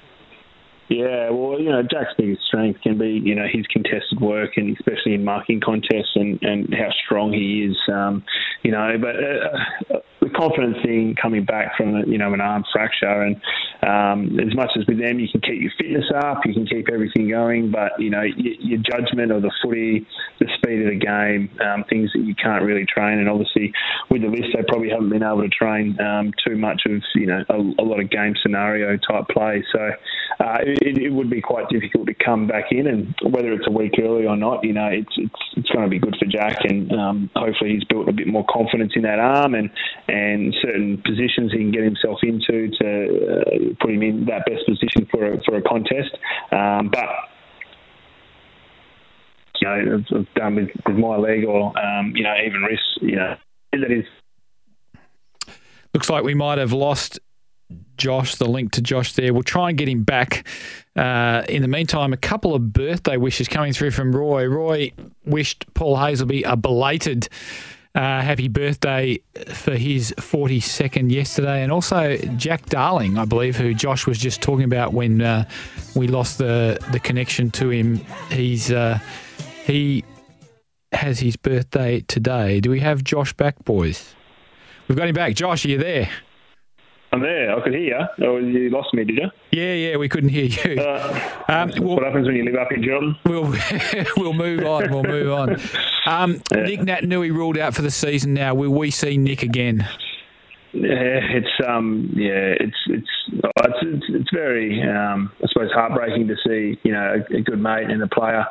Yeah, 0.89 1.29
well, 1.31 1.61
you 1.61 1.71
know, 1.71 1.83
Jack's 1.83 2.15
biggest 2.17 2.43
strength 2.47 2.81
can 2.81 2.97
be, 2.97 3.21
you 3.23 3.35
know, 3.35 3.47
his 3.47 3.67
contested 3.67 4.21
work 4.21 4.57
and 4.57 4.75
especially 4.75 5.13
in 5.13 5.23
marking 5.23 5.61
contests 5.61 6.13
and, 6.15 6.43
and 6.43 6.73
how 6.73 6.89
strong 7.05 7.31
he 7.31 7.65
is, 7.65 7.77
um, 7.93 8.25
you 8.63 8.71
know, 8.71 8.97
but 8.99 9.17
uh, 9.17 9.95
uh 9.97 10.01
the 10.21 10.31
confidence 10.31 10.79
thing 10.83 11.15
coming 11.21 11.45
back 11.45 11.77
from, 11.77 11.95
you 12.11 12.17
know, 12.17 12.33
an 12.33 12.41
arm 12.41 12.65
fracture 12.73 13.23
and 13.23 13.37
um, 13.83 14.39
as 14.41 14.55
much 14.55 14.71
as 14.79 14.87
with 14.87 14.99
them 14.99 15.21
you 15.21 15.29
can 15.29 15.41
keep 15.41 15.61
your 15.63 15.73
fitness 15.79 16.05
up, 16.17 16.45
you 16.45 16.53
can 16.53 16.67
keep 16.67 16.89
everything 16.93 17.29
going, 17.29 17.71
but, 17.71 17.93
you 17.99 18.11
know, 18.11 18.23
your, 18.23 18.55
your 18.55 18.79
judgment 18.79 19.31
of 19.31 19.43
the 19.43 19.53
footy, 19.63 20.07
the 20.41 20.47
speed 20.57 20.83
of 20.83 20.91
the 20.91 20.99
game, 20.99 21.51
um, 21.61 21.85
things 21.89 22.11
that 22.15 22.21
you 22.21 22.35
can't 22.35 22.65
really 22.65 22.87
train 22.87 23.19
and 23.19 23.29
obviously 23.29 23.73
with 24.11 24.23
the 24.23 24.29
list 24.29 24.49
they 24.55 24.63
probably 24.69 24.91
haven't 24.91 25.11
been 25.11 25.23
able 25.23 25.43
to 25.43 25.49
train 25.49 25.99
um, 26.01 26.33
too 26.47 26.57
much 26.57 26.83
of, 26.87 27.03
you 27.15 27.27
know, 27.27 27.45
a, 27.49 27.57
a 27.57 27.85
lot 27.85 28.01
of 28.01 28.11
game 28.11 28.35
scenario 28.43 28.97
type 28.97 29.29
play. 29.29 29.65
So, 29.73 29.91
uh, 30.41 30.59
it, 30.63 30.99
it, 30.99 31.11
would 31.11 31.29
be 31.29 31.41
quite 31.41 31.69
difficult 31.69 32.07
to 32.07 32.15
come 32.15 32.47
back 32.47 32.71
in, 32.71 32.87
and 32.87 33.13
whether 33.35 33.53
it's 33.53 33.67
a 33.67 33.73
week 33.73 33.95
early 34.01 34.25
or 34.25 34.37
not, 34.37 34.63
you 34.63 34.73
know, 34.73 34.87
it's 34.87 35.13
it's 35.17 35.43
it's 35.57 35.69
going 35.71 35.85
to 35.85 35.91
be 35.91 35.99
good 35.99 36.15
for 36.17 36.27
Jack, 36.27 36.59
and 36.65 36.93
um, 36.93 37.31
hopefully 37.35 37.75
he's 37.75 37.85
built 37.85 38.09
a 38.09 38.13
bit 38.13 38.29
more 38.29 38.45
confidence 38.49 38.93
in 38.95 39.03
that 39.03 39.19
arm 39.19 39.55
and 39.55 39.69
and 40.07 40.55
certain 40.63 41.03
positions 41.05 41.51
he 41.51 41.59
can 41.59 41.73
get 41.73 41.83
himself 41.83 42.19
into 42.23 42.71
to 42.79 42.87
uh, 42.87 43.75
put 43.81 43.91
him 43.91 44.03
in 44.03 44.27
that 44.27 44.47
best 44.47 44.65
position 44.67 45.09
for 45.11 45.33
a, 45.33 45.43
for 45.43 45.57
a 45.57 45.63
contest. 45.63 46.17
Um, 46.53 46.91
but 46.93 47.03
know, 49.69 50.05
I've 50.17 50.35
done 50.35 50.55
with, 50.57 50.71
with 50.87 50.97
my 50.97 51.17
leg 51.17 51.45
or 51.45 51.79
um, 51.79 52.13
you 52.15 52.23
know 52.23 52.35
even 52.45 52.63
wrists, 52.63 52.99
you 53.01 53.17
know, 53.17 53.37
that 53.73 53.91
is. 53.91 54.05
Looks 55.95 56.11
like 56.11 56.25
we 56.25 56.35
might 56.35 56.59
have 56.59 56.73
lost 56.73 57.19
Josh, 57.97 58.37
the 58.37 58.47
link 58.49 58.73
to 58.73 58.83
Josh 58.83 59.13
there. 59.15 59.33
We'll 59.33 59.43
try 59.43 59.69
and 59.69 59.79
get 59.79 59.89
him 59.89 60.05
back. 60.05 60.47
Uh, 60.97 61.43
in 61.49 61.63
the 61.63 61.69
meantime, 61.69 62.13
a 62.13 62.17
couple 62.17 62.55
of 62.55 62.73
birthday 62.73 63.17
wishes 63.17 63.49
coming 63.49 63.73
through 63.73 63.91
from 63.91 64.15
Roy. 64.15 64.47
Roy 64.47 64.93
wished 65.25 65.65
Paul 65.75 65.97
Hasleby 65.97 66.43
a 66.45 66.57
belated 66.57 67.29
uh, 67.95 68.23
happy 68.23 68.49
birthday 68.49 69.19
for 69.49 69.75
his 69.75 70.15
42nd 70.19 71.11
yesterday, 71.11 71.63
and 71.63 71.73
also 71.73 72.17
Jack 72.37 72.67
Darling, 72.67 73.19
I 73.19 73.25
believe, 73.25 73.57
who 73.57 73.75
Josh 73.75 74.07
was 74.07 74.19
just 74.19 74.41
talking 74.41 74.65
about 74.65 74.93
when 74.93 75.21
uh, 75.21 75.49
we 75.97 76.07
lost 76.07 76.39
the 76.39 76.79
the 76.93 77.01
connection 77.01 77.51
to 77.53 77.71
him. 77.71 77.97
He's 78.31 78.71
uh, 78.71 78.99
he 79.69 80.03
has 80.93 81.21
his 81.21 81.37
birthday 81.37 82.01
today. 82.01 82.61
Do 82.61 82.71
we 82.71 82.81
have 82.81 83.05
Josh 83.05 83.33
back, 83.35 83.65
boys? 83.65 84.15
We've 84.89 84.97
got 84.97 85.09
him 85.09 85.15
back. 85.15 85.35
Josh, 85.35 85.65
are 85.65 85.69
you 85.69 85.79
there? 85.79 86.09
I'm 87.13 87.21
there. 87.21 87.55
I 87.55 87.63
could 87.63 87.75
hear 87.75 87.83
you. 88.19 88.27
Oh, 88.27 88.39
you 88.39 88.71
lost 88.71 88.93
me, 88.95 89.05
did 89.05 89.17
you? 89.17 89.31
Yeah, 89.51 89.75
yeah, 89.75 89.97
we 89.97 90.09
couldn't 90.09 90.31
hear 90.31 90.45
you. 90.45 90.81
Uh, 90.81 91.45
um, 91.49 91.71
we'll, 91.77 91.97
what 91.97 92.05
happens 92.05 92.27
when 92.27 92.37
you 92.37 92.45
live 92.45 92.57
up 92.57 92.73
in 92.73 92.83
Jordan? 92.83 93.17
We'll 93.25 93.55
we'll 94.17 94.33
move 94.33 94.65
on. 94.65 94.91
We'll 94.91 95.03
move 95.03 95.33
on. 95.33 95.61
Um, 96.07 96.43
yeah. 96.55 96.63
Nick 96.63 96.81
Naitanui 96.81 97.31
ruled 97.31 97.59
out 97.59 97.75
for 97.75 97.83
the 97.83 97.91
season. 97.91 98.35
Now, 98.35 98.55
will 98.55 98.71
we 98.71 98.91
see 98.91 99.17
Nick 99.17 99.43
again? 99.43 99.89
Yeah, 100.73 101.21
it's 101.31 101.67
um, 101.67 102.11
yeah, 102.15 102.55
it's 102.61 102.77
it's 102.89 103.09
it's 103.33 103.79
it's, 103.83 104.05
it's 104.09 104.31
very 104.33 104.83
um, 104.83 105.33
I 105.43 105.49
suppose 105.49 105.71
heartbreaking 105.73 106.29
to 106.29 106.37
see 106.47 106.79
you 106.83 106.93
know 106.93 107.23
a, 107.31 107.37
a 107.37 107.41
good 107.41 107.59
mate 107.59 107.91
and 107.91 108.03
a 108.03 108.09
player 108.09 108.47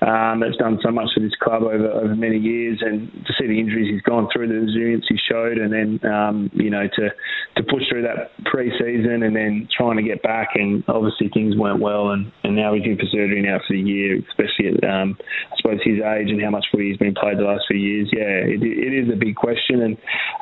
um, 0.00 0.40
that's 0.40 0.56
done 0.56 0.78
so 0.82 0.90
much 0.90 1.08
for 1.14 1.20
this 1.20 1.34
club 1.42 1.62
over, 1.62 1.90
over 1.90 2.14
many 2.14 2.38
years, 2.38 2.78
and 2.80 3.10
to 3.26 3.32
see 3.38 3.46
the 3.48 3.58
injuries 3.58 3.90
he's 3.90 4.02
gone 4.02 4.28
through, 4.32 4.46
the 4.48 4.54
resilience 4.54 5.04
he 5.08 5.18
showed, 5.28 5.58
and 5.58 5.72
then 5.72 6.10
um, 6.10 6.50
you 6.54 6.70
know 6.70 6.86
to 6.86 7.10
to 7.56 7.62
push 7.64 7.82
through 7.90 8.02
that 8.02 8.30
pre-season 8.44 9.22
and 9.22 9.34
then 9.34 9.68
trying 9.76 9.96
to 9.96 10.02
get 10.02 10.22
back, 10.22 10.50
and 10.54 10.84
obviously 10.86 11.28
things 11.34 11.56
went 11.56 11.80
well, 11.80 12.10
and, 12.10 12.30
and 12.44 12.54
now 12.54 12.74
he's 12.74 12.84
in 12.84 12.96
for 12.96 13.06
surgery 13.10 13.42
now 13.42 13.58
for 13.66 13.74
the 13.74 13.80
year, 13.80 14.18
especially 14.30 14.68
at 14.68 14.84
um, 14.88 15.16
I 15.52 15.56
suppose 15.56 15.80
his 15.82 15.98
age 15.98 16.30
and 16.30 16.42
how 16.42 16.50
much 16.50 16.66
footy 16.70 16.90
he's 16.90 16.98
been 16.98 17.14
played 17.14 17.38
the 17.38 17.42
last 17.42 17.64
few 17.66 17.78
years. 17.78 18.08
Yeah, 18.12 18.46
it, 18.46 18.62
it 18.62 18.94
is 18.94 19.12
a 19.12 19.16
big 19.16 19.34
question, 19.34 19.82
and 19.82 19.96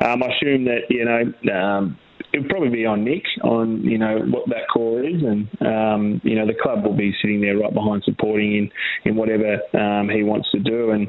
um, 0.05 0.21
I 0.21 0.27
assume 0.35 0.65
that 0.65 0.85
you 0.89 1.05
know 1.05 1.53
um, 1.53 1.97
it'll 2.33 2.49
probably 2.49 2.69
be 2.69 2.85
on 2.85 3.03
Nick 3.03 3.23
on 3.43 3.81
you 3.83 3.97
know 3.97 4.19
what 4.29 4.47
that 4.49 4.67
core 4.71 5.03
is, 5.03 5.21
and 5.21 5.47
um, 5.61 6.21
you 6.23 6.35
know 6.35 6.45
the 6.45 6.53
club 6.53 6.83
will 6.83 6.95
be 6.95 7.13
sitting 7.21 7.41
there 7.41 7.57
right 7.57 7.73
behind 7.73 8.03
supporting 8.03 8.55
in 8.55 8.71
in 9.05 9.15
whatever 9.15 9.59
um, 9.73 10.09
he 10.09 10.23
wants 10.23 10.49
to 10.51 10.59
do, 10.59 10.91
and 10.91 11.07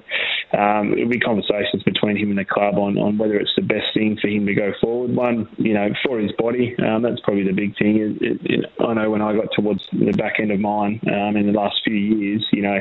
um, 0.52 0.92
it'll 0.92 1.08
be 1.08 1.20
conversations 1.20 1.82
between 1.84 2.16
him 2.16 2.30
and 2.30 2.38
the 2.38 2.44
club 2.44 2.74
on 2.76 2.98
on 2.98 3.18
whether 3.18 3.38
it's 3.38 3.52
the 3.56 3.62
best 3.62 3.86
thing 3.94 4.16
for 4.20 4.28
him 4.28 4.46
to 4.46 4.54
go 4.54 4.72
forward. 4.80 5.14
One, 5.14 5.48
you 5.56 5.74
know, 5.74 5.88
for 6.04 6.18
his 6.18 6.32
body, 6.38 6.74
um, 6.78 7.02
that's 7.02 7.20
probably 7.20 7.44
the 7.44 7.52
big 7.52 7.76
thing. 7.78 7.96
It, 7.96 8.22
it, 8.22 8.40
it, 8.44 8.64
I 8.80 8.94
know 8.94 9.10
when 9.10 9.22
I 9.22 9.34
got 9.34 9.48
towards 9.54 9.82
the 9.92 10.12
back 10.12 10.40
end 10.40 10.52
of 10.52 10.60
mine 10.60 11.00
um, 11.06 11.36
in 11.36 11.46
the 11.46 11.58
last 11.58 11.80
few 11.84 11.94
years, 11.94 12.46
you 12.52 12.62
know 12.62 12.80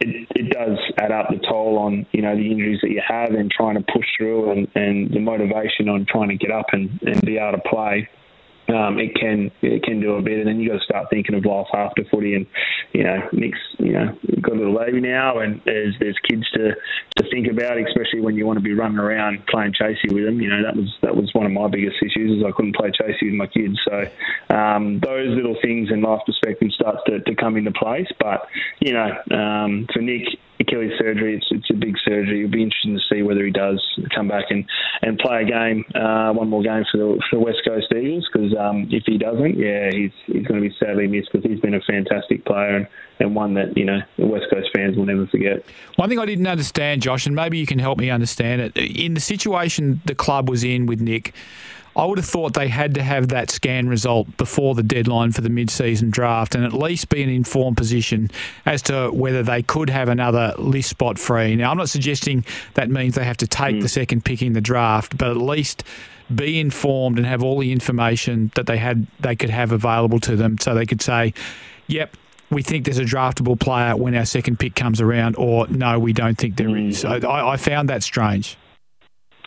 it, 0.00 0.28
it 0.34 0.50
does 0.50 0.78
add 0.98 1.12
up 1.12 1.28
the 1.30 1.38
toll 1.38 1.78
on 1.78 2.06
you 2.12 2.22
know 2.22 2.36
the 2.36 2.50
injuries 2.50 2.80
that 2.82 2.90
you 2.90 3.02
have 3.06 3.30
and 3.30 3.50
trying 3.50 3.74
to 3.74 3.92
push 3.92 4.06
through 4.16 4.50
and, 4.50 4.68
and 4.74 5.10
the 5.12 5.20
motivation 5.20 5.88
on 5.88 6.06
trying 6.06 6.28
to 6.28 6.36
get 6.36 6.50
up 6.50 6.66
and, 6.72 7.00
and 7.02 7.20
be 7.22 7.38
able 7.38 7.52
to 7.52 7.68
play 7.68 8.08
um, 8.68 8.98
it 8.98 9.14
can 9.14 9.50
it 9.62 9.82
can 9.82 10.00
do 10.00 10.16
a 10.16 10.22
bit, 10.22 10.38
and 10.38 10.46
then 10.46 10.60
you 10.60 10.68
got 10.68 10.78
to 10.78 10.84
start 10.84 11.06
thinking 11.10 11.34
of 11.34 11.44
life 11.44 11.68
after 11.72 12.04
footy. 12.10 12.34
And 12.34 12.46
you 12.92 13.02
know, 13.02 13.16
Nick's 13.32 13.58
you 13.78 13.92
know 13.92 14.16
got 14.42 14.52
a 14.52 14.58
little 14.58 14.78
baby 14.78 15.00
now, 15.00 15.38
and 15.38 15.60
there's 15.64 15.94
there's 16.00 16.18
kids 16.28 16.44
to 16.52 16.74
to 17.16 17.30
think 17.30 17.48
about, 17.48 17.78
especially 17.78 18.20
when 18.20 18.36
you 18.36 18.46
want 18.46 18.58
to 18.58 18.62
be 18.62 18.74
running 18.74 18.98
around 18.98 19.46
playing 19.46 19.72
chasey 19.72 20.12
with 20.12 20.24
them. 20.24 20.40
You 20.40 20.50
know, 20.50 20.62
that 20.62 20.76
was 20.76 20.94
that 21.02 21.16
was 21.16 21.32
one 21.32 21.46
of 21.46 21.52
my 21.52 21.68
biggest 21.68 21.96
issues 22.02 22.38
is 22.38 22.44
I 22.44 22.52
couldn't 22.52 22.76
play 22.76 22.90
chasey 22.90 23.30
with 23.30 23.34
my 23.34 23.46
kids. 23.46 23.78
So 23.88 24.54
um, 24.54 25.00
those 25.00 25.34
little 25.34 25.56
things 25.62 25.88
in 25.90 26.02
life 26.02 26.20
perspective 26.26 26.68
starts 26.72 27.00
to, 27.06 27.20
to 27.20 27.34
come 27.34 27.56
into 27.56 27.72
place. 27.72 28.08
But 28.20 28.48
you 28.80 28.92
know, 28.92 29.10
um, 29.30 29.86
for 29.92 30.00
Nick, 30.00 30.24
Achilles 30.60 30.92
surgery. 30.98 31.36
It's 31.36 31.46
it's 31.50 31.70
a 31.70 31.74
big 31.74 31.96
surgery. 32.04 32.40
It'll 32.40 32.50
be 32.50 32.62
interesting 32.62 32.96
to 32.96 33.14
see 33.14 33.22
whether 33.22 33.44
he 33.44 33.50
does 33.50 33.80
come 34.14 34.28
back 34.28 34.46
and, 34.50 34.64
and 35.02 35.18
play 35.18 35.42
a 35.42 35.44
game, 35.44 35.84
uh, 35.94 36.32
one 36.32 36.48
more 36.48 36.62
game 36.62 36.84
for 36.90 36.98
the, 36.98 37.22
for 37.30 37.36
the 37.36 37.44
West 37.44 37.58
Coast 37.66 37.86
Eagles. 37.94 38.28
Because 38.32 38.54
um, 38.58 38.88
if 38.90 39.04
he 39.06 39.18
doesn't, 39.18 39.58
yeah, 39.58 39.90
he's 39.92 40.12
he's 40.26 40.46
going 40.46 40.62
to 40.62 40.68
be 40.68 40.74
sadly 40.78 41.06
missed 41.06 41.30
because 41.32 41.48
he's 41.48 41.60
been 41.60 41.74
a 41.74 41.80
fantastic 41.82 42.44
player 42.44 42.76
and, 42.76 42.88
and 43.20 43.34
one 43.34 43.54
that 43.54 43.76
you 43.76 43.84
know 43.84 44.00
the 44.16 44.26
West 44.26 44.46
Coast 44.52 44.68
fans 44.74 44.96
will 44.96 45.06
never 45.06 45.26
forget. 45.26 45.64
One 45.96 46.08
thing 46.08 46.18
I 46.18 46.26
didn't 46.26 46.46
understand, 46.46 47.02
Josh, 47.02 47.26
and 47.26 47.34
maybe 47.34 47.58
you 47.58 47.66
can 47.66 47.78
help 47.78 47.98
me 47.98 48.10
understand 48.10 48.60
it. 48.60 48.76
In 48.76 49.14
the 49.14 49.20
situation 49.20 50.00
the 50.06 50.14
club 50.14 50.48
was 50.48 50.64
in 50.64 50.86
with 50.86 51.00
Nick. 51.00 51.34
I 51.96 52.04
would 52.04 52.18
have 52.18 52.26
thought 52.26 52.54
they 52.54 52.68
had 52.68 52.94
to 52.94 53.02
have 53.02 53.28
that 53.28 53.50
scan 53.50 53.88
result 53.88 54.36
before 54.36 54.74
the 54.74 54.82
deadline 54.82 55.32
for 55.32 55.40
the 55.40 55.48
mid-season 55.48 56.10
draft 56.10 56.54
and 56.54 56.64
at 56.64 56.72
least 56.72 57.08
be 57.08 57.22
in 57.22 57.28
informed 57.28 57.76
position 57.76 58.30
as 58.66 58.82
to 58.82 59.10
whether 59.10 59.42
they 59.42 59.62
could 59.62 59.90
have 59.90 60.08
another 60.08 60.54
list 60.58 60.90
spot 60.90 61.18
free. 61.18 61.56
Now, 61.56 61.70
I'm 61.70 61.76
not 61.76 61.88
suggesting 61.88 62.44
that 62.74 62.88
means 62.88 63.14
they 63.14 63.24
have 63.24 63.36
to 63.38 63.46
take 63.46 63.76
mm. 63.76 63.82
the 63.82 63.88
second 63.88 64.24
pick 64.24 64.42
in 64.42 64.52
the 64.52 64.60
draft, 64.60 65.18
but 65.18 65.28
at 65.28 65.36
least 65.36 65.82
be 66.34 66.60
informed 66.60 67.18
and 67.18 67.26
have 67.26 67.42
all 67.42 67.58
the 67.58 67.72
information 67.72 68.52
that 68.54 68.66
they 68.66 68.76
had 68.76 69.06
they 69.20 69.34
could 69.34 69.50
have 69.50 69.72
available 69.72 70.20
to 70.20 70.36
them 70.36 70.58
so 70.58 70.74
they 70.74 70.86
could 70.86 71.00
say, 71.00 71.32
"Yep, 71.86 72.16
we 72.50 72.62
think 72.62 72.84
there's 72.84 72.98
a 72.98 73.04
draftable 73.04 73.58
player 73.58 73.96
when 73.96 74.14
our 74.14 74.26
second 74.26 74.58
pick 74.58 74.74
comes 74.74 75.00
around," 75.00 75.36
or 75.36 75.66
"No, 75.68 75.98
we 75.98 76.12
don't 76.12 76.36
think 76.36 76.56
there 76.56 76.76
is." 76.76 77.00
So 77.00 77.08
I, 77.08 77.54
I 77.54 77.56
found 77.56 77.88
that 77.88 78.02
strange. 78.02 78.56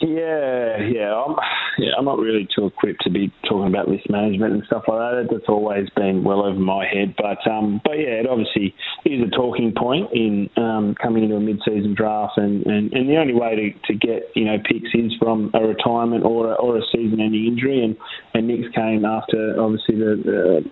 Yeah, 0.01 0.77
yeah. 0.81 1.13
I'm, 1.13 1.35
yeah, 1.77 1.91
I'm 1.97 2.05
not 2.05 2.17
really 2.17 2.47
too 2.55 2.65
equipped 2.65 3.01
to 3.03 3.11
be 3.11 3.31
talking 3.47 3.67
about 3.67 3.87
list 3.87 4.09
management 4.09 4.53
and 4.53 4.63
stuff 4.65 4.83
like 4.87 4.97
that. 4.97 5.27
That's 5.31 5.47
always 5.47 5.89
been 5.95 6.23
well 6.23 6.43
over 6.43 6.59
my 6.59 6.85
head. 6.85 7.13
But 7.17 7.45
um, 7.49 7.81
but 7.83 7.93
yeah, 7.93 8.21
it 8.21 8.27
obviously 8.27 8.73
is 9.05 9.21
a 9.21 9.29
talking 9.29 9.73
point 9.77 10.11
in 10.11 10.49
um, 10.57 10.95
coming 11.01 11.23
into 11.23 11.35
a 11.35 11.39
mid-season 11.39 11.93
draft, 11.93 12.37
and, 12.37 12.65
and, 12.65 12.91
and 12.93 13.09
the 13.09 13.17
only 13.17 13.33
way 13.33 13.55
to, 13.55 13.93
to 13.93 13.93
get 13.93 14.23
you 14.35 14.45
know 14.45 14.57
picks 14.65 14.89
is 14.93 15.13
from 15.19 15.51
a 15.53 15.61
retirement 15.61 16.25
or 16.25 16.51
a, 16.51 16.55
or 16.55 16.77
a 16.77 16.81
season-ending 16.91 17.45
injury, 17.45 17.83
and 17.83 17.95
and 18.33 18.47
Nick's 18.47 18.73
came 18.73 19.05
after 19.05 19.59
obviously 19.61 19.95
the 19.95 20.17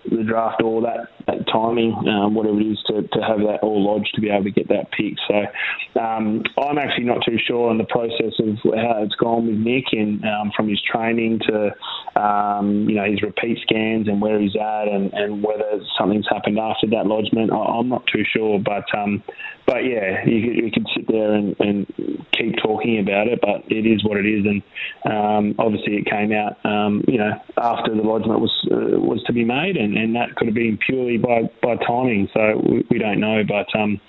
the, 0.10 0.16
the 0.18 0.24
draft 0.24 0.62
or 0.64 0.82
that, 0.82 1.08
that 1.28 1.46
timing, 1.52 1.94
um, 2.08 2.34
whatever 2.34 2.60
it 2.60 2.66
is, 2.66 2.80
to, 2.88 3.02
to 3.04 3.20
have 3.22 3.40
that 3.40 3.60
all 3.62 3.84
lodged 3.84 4.12
to 4.16 4.22
be 4.22 4.30
able 4.30 4.46
to 4.46 4.52
get 4.52 4.70
that 4.70 4.90
pick. 4.92 5.14
So 5.28 6.02
um, 6.02 6.44
I'm 6.58 6.78
actually 6.78 7.06
not 7.06 7.20
too 7.26 7.38
sure 7.46 7.70
on 7.70 7.78
the 7.78 7.86
process 7.86 8.34
of 8.40 8.58
how 8.74 9.04
it's 9.04 9.16
gone 9.20 9.48
with 9.48 9.58
Nick, 9.58 9.86
and 9.92 10.24
um, 10.24 10.52
from 10.56 10.70
his 10.70 10.82
training 10.82 11.40
to 11.48 11.76
um, 12.20 12.88
you 12.90 12.96
know 12.96 13.06
his 13.06 13.22
repeat 13.22 13.60
scans 13.62 14.08
and 14.08 14.22
where 14.22 14.40
he's 14.40 14.56
at, 14.56 14.88
and, 14.88 15.14
and 15.14 15.44
whether 15.44 15.80
something's 15.98 16.28
happened 16.30 16.58
after 16.58 16.88
that 16.88 17.06
lodgement. 17.06 17.52
I, 17.52 17.80
am 17.80 17.90
not 17.90 18.04
too 18.08 18.24
sure, 18.34 18.60
but 18.60 18.86
um, 18.98 19.24
but 19.66 19.86
yeah, 19.86 20.26
you 20.26 20.38
you 20.38 20.72
could 20.72 20.88
sit 20.96 21.08
there 21.08 21.34
and, 21.34 21.56
and, 21.60 21.86
keep 22.40 22.56
talking 22.64 23.00
about 23.00 23.28
it, 23.28 23.40
but 23.42 23.70
it 23.70 23.86
is 23.86 24.04
what 24.06 24.18
it 24.18 24.26
is, 24.26 24.46
and 24.46 24.64
um, 25.12 25.56
obviously 25.60 25.98
it 25.98 26.06
came 26.06 26.32
out 26.32 26.56
um, 26.66 27.04
you 27.08 27.18
know 27.18 27.32
after 27.58 27.94
the 27.94 28.02
lodgement 28.02 28.40
was 28.40 28.68
uh, 28.72 28.98
was 29.00 29.22
to 29.28 29.34
be 29.34 29.44
made, 29.44 29.76
and, 29.76 29.98
and 29.98 30.16
that 30.16 30.36
could 30.36 30.48
have 30.48 30.56
been 30.56 30.80
purely 30.86 31.18
by 31.18 31.44
by 31.62 31.76
timing. 31.86 32.30
So 32.34 32.62
we, 32.66 32.86
we 32.90 32.98
don't 32.98 33.20
know, 33.20 33.44
but 33.48 33.68
um, 33.78 34.00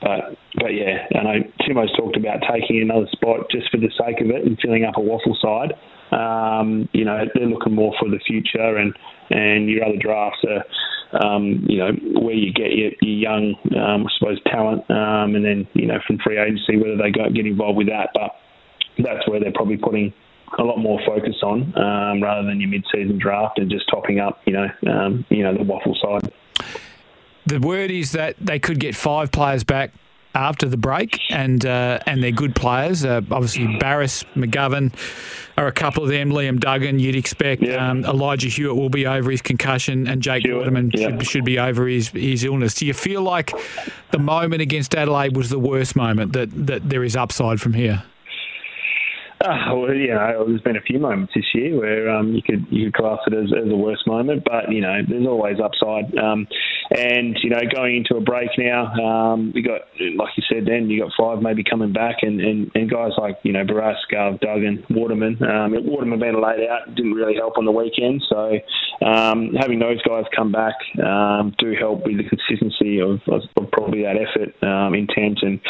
but 0.00 0.36
but 0.56 0.74
yeah, 0.74 1.06
I 1.14 1.22
know 1.22 1.38
Simo's 1.62 1.94
talked 1.96 2.16
about 2.16 2.40
taking 2.50 2.80
another 2.80 3.06
spot 3.12 3.50
just 3.50 3.70
for 3.70 3.76
the 3.76 3.90
sake 3.98 4.20
of 4.20 4.30
it 4.30 4.44
and 4.44 4.58
filling 4.60 4.84
up 4.84 4.96
a 4.96 5.00
WAFL 5.00 5.36
side. 5.40 5.72
Um, 6.12 6.88
you 6.92 7.04
know, 7.04 7.24
they're 7.34 7.46
looking 7.46 7.74
more 7.74 7.94
for 8.00 8.08
the 8.08 8.18
future, 8.26 8.76
and 8.76 8.94
and 9.30 9.68
your 9.68 9.84
other 9.84 9.98
drafts 9.98 10.44
are, 10.48 11.22
um, 11.22 11.64
you 11.68 11.78
know, 11.78 11.92
where 12.20 12.34
you 12.34 12.52
get 12.52 12.72
your, 12.72 12.90
your 13.00 13.30
young, 13.30 13.54
um, 13.76 14.06
I 14.06 14.10
suppose, 14.18 14.40
talent, 14.46 14.90
um, 14.90 15.36
and 15.36 15.44
then 15.44 15.68
you 15.74 15.86
know 15.86 15.98
from 16.06 16.18
free 16.18 16.38
agency 16.38 16.76
whether 16.76 16.96
they 16.96 17.10
go 17.10 17.28
get 17.30 17.46
involved 17.46 17.78
with 17.78 17.88
that. 17.88 18.10
But 18.14 18.32
that's 18.98 19.28
where 19.28 19.38
they're 19.38 19.52
probably 19.52 19.76
putting 19.76 20.12
a 20.58 20.62
lot 20.64 20.78
more 20.78 20.98
focus 21.06 21.36
on 21.42 21.72
um, 21.78 22.22
rather 22.22 22.46
than 22.46 22.60
your 22.60 22.70
mid-season 22.70 23.18
draft 23.18 23.58
and 23.58 23.70
just 23.70 23.88
topping 23.88 24.18
up, 24.18 24.40
you 24.46 24.52
know, 24.52 24.66
um, 24.90 25.24
you 25.28 25.44
know 25.44 25.52
the 25.52 25.62
WAFL 25.62 25.94
side. 26.02 26.32
The 27.50 27.58
word 27.58 27.90
is 27.90 28.12
that 28.12 28.36
they 28.38 28.60
could 28.60 28.78
get 28.78 28.94
five 28.94 29.32
players 29.32 29.64
back 29.64 29.90
after 30.36 30.68
the 30.68 30.76
break, 30.76 31.18
and 31.30 31.66
uh, 31.66 31.98
and 32.06 32.22
they're 32.22 32.30
good 32.30 32.54
players. 32.54 33.04
Uh, 33.04 33.22
obviously, 33.28 33.66
Barrass, 33.66 34.24
McGovern 34.36 34.94
are 35.58 35.66
a 35.66 35.72
couple 35.72 36.04
of 36.04 36.10
them. 36.10 36.30
Liam 36.30 36.60
Duggan, 36.60 37.00
you'd 37.00 37.16
expect. 37.16 37.62
Yeah. 37.62 37.90
Um, 37.90 38.04
Elijah 38.04 38.46
Hewett 38.46 38.76
will 38.76 38.88
be 38.88 39.04
over 39.04 39.32
his 39.32 39.42
concussion, 39.42 40.06
and 40.06 40.22
Jake 40.22 40.44
Hewitt, 40.44 40.58
Waterman 40.58 40.92
yeah. 40.94 41.08
should, 41.08 41.26
should, 41.26 41.44
be 41.44 41.58
over 41.58 41.88
his, 41.88 42.10
his 42.10 42.44
illness. 42.44 42.74
Do 42.74 42.86
you 42.86 42.94
feel 42.94 43.22
like 43.22 43.52
the 44.12 44.20
moment 44.20 44.62
against 44.62 44.94
Adelaide 44.94 45.36
was 45.36 45.50
the 45.50 45.58
worst 45.58 45.96
moment, 45.96 46.34
that, 46.34 46.50
that 46.66 46.88
there 46.88 47.02
is 47.02 47.16
upside 47.16 47.60
from 47.60 47.72
here? 47.72 48.04
Uh, 49.44 49.74
well, 49.74 49.92
you 49.92 50.08
know, 50.08 50.44
there's 50.46 50.60
been 50.60 50.76
a 50.76 50.82
few 50.82 50.98
moments 50.98 51.32
this 51.34 51.46
year 51.54 51.76
where 51.76 52.10
um, 52.10 52.34
you 52.34 52.42
could 52.42 52.66
you 52.70 52.84
could 52.84 52.94
class 52.94 53.18
it 53.26 53.32
as, 53.32 53.50
as 53.56 53.68
the 53.68 53.76
worst 53.76 54.06
moment, 54.06 54.44
but 54.44 54.70
you 54.70 54.82
know, 54.82 55.00
there's 55.08 55.26
always 55.26 55.56
upside. 55.58 56.14
Um, 56.18 56.46
and 56.90 57.36
you 57.42 57.50
know, 57.50 57.60
going 57.72 57.96
into 57.96 58.16
a 58.16 58.20
break 58.20 58.50
now, 58.58 58.92
um, 58.94 59.52
we 59.54 59.62
got 59.62 59.82
like 60.16 60.30
you 60.36 60.42
said, 60.48 60.66
then 60.66 60.90
you 60.90 61.02
got 61.02 61.12
five 61.18 61.42
maybe 61.42 61.62
coming 61.62 61.92
back, 61.92 62.16
and, 62.22 62.40
and, 62.40 62.70
and 62.74 62.90
guys 62.90 63.12
like 63.16 63.38
you 63.44 63.52
know 63.52 63.64
Barrass, 63.64 63.96
Gov, 64.12 64.40
Duggan, 64.40 64.84
Waterman. 64.90 65.38
Um, 65.42 65.72
Waterman 65.86 66.18
being 66.18 66.40
laid 66.40 66.66
out 66.68 66.94
didn't 66.94 67.12
really 67.12 67.36
help 67.36 67.58
on 67.58 67.64
the 67.64 67.72
weekend, 67.72 68.22
so 68.28 68.58
um, 69.04 69.54
having 69.58 69.78
those 69.78 70.00
guys 70.02 70.24
come 70.36 70.52
back 70.52 70.74
um, 71.02 71.54
do 71.58 71.72
help 71.78 72.04
with 72.04 72.18
the 72.18 72.24
consistency 72.24 73.00
of, 73.00 73.20
of, 73.28 73.42
probably 73.72 74.02
that 74.02 74.16
effort, 74.16 74.52
um, 74.62 74.94
intent, 74.94 75.38
and 75.42 75.60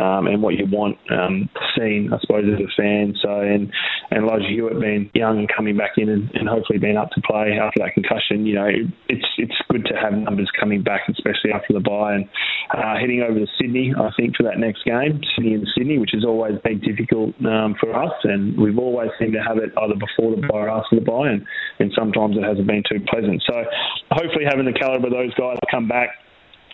um, 0.00 0.26
and 0.26 0.42
what 0.42 0.54
you 0.54 0.66
want 0.66 0.98
um, 1.10 1.48
seen, 1.76 2.10
I 2.12 2.18
suppose, 2.20 2.44
as 2.52 2.58
a 2.58 2.70
fan. 2.76 3.14
So 3.22 3.40
and 3.40 3.72
and 4.10 4.24
Elijah 4.24 4.48
Hewett 4.48 4.80
being 4.80 5.10
young 5.14 5.38
and 5.38 5.48
coming 5.54 5.76
back 5.76 5.92
in 5.98 6.08
and, 6.08 6.30
and 6.34 6.48
hopefully 6.48 6.78
being 6.78 6.96
up 6.96 7.10
to 7.12 7.20
play 7.20 7.58
after 7.60 7.80
that 7.80 7.94
concussion, 7.94 8.46
you 8.46 8.54
know, 8.54 8.68
it's 9.08 9.26
it's 9.38 9.54
good 9.70 9.84
to 9.86 9.94
have 9.94 10.12
numbers 10.12 10.50
coming 10.58 10.82
back, 10.82 11.02
especially 11.08 11.52
after 11.52 11.72
the 11.72 11.80
bye 11.80 12.14
and 12.14 12.28
uh, 12.72 12.98
heading 12.98 13.22
over 13.22 13.38
to 13.38 13.46
Sydney. 13.60 13.92
I 13.96 14.10
think 14.16 14.36
for 14.36 14.44
that 14.44 14.58
next 14.58 14.84
game, 14.84 15.20
Sydney 15.34 15.54
and 15.54 15.66
Sydney, 15.76 15.98
which 15.98 16.10
has 16.14 16.24
always 16.24 16.58
been 16.62 16.80
difficult 16.80 17.34
um, 17.44 17.74
for 17.80 17.94
us, 17.94 18.14
and 18.24 18.58
we've 18.60 18.78
always 18.78 19.10
seemed 19.18 19.34
to 19.34 19.42
have 19.42 19.58
it 19.58 19.70
either 19.76 19.94
before 19.94 20.36
the 20.36 20.42
bye 20.46 20.66
or 20.66 20.68
after 20.68 20.96
the 20.96 21.04
bye, 21.04 21.28
and 21.28 21.44
and 21.78 21.92
sometimes 21.96 22.36
it 22.36 22.44
hasn't 22.44 22.66
been 22.66 22.82
too 22.88 23.00
pleasant. 23.08 23.42
So 23.46 23.64
hopefully 24.10 24.44
having 24.48 24.66
the 24.66 24.78
calibre 24.78 25.08
of 25.08 25.12
those 25.12 25.34
guys 25.34 25.58
come 25.70 25.88
back 25.88 26.10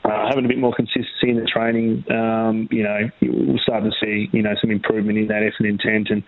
uh, 0.07 0.29
having 0.29 0.45
a 0.45 0.49
bit 0.49 0.59
more 0.59 0.75
consistency 0.75 1.31
in 1.31 1.37
the 1.37 1.47
training, 1.47 2.05
um, 2.11 2.69
you 2.71 2.83
know, 2.83 3.11
we'll 3.23 3.59
start 3.59 3.83
to 3.83 3.91
see, 4.01 4.29
you 4.33 4.43
know, 4.43 4.55
some 4.61 4.71
improvement 4.71 5.19
in 5.19 5.27
that 5.29 5.43
effort 5.43 5.67
intent 5.67 6.09
and 6.11 6.23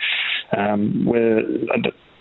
um, 0.57 1.05
whether 1.05 1.43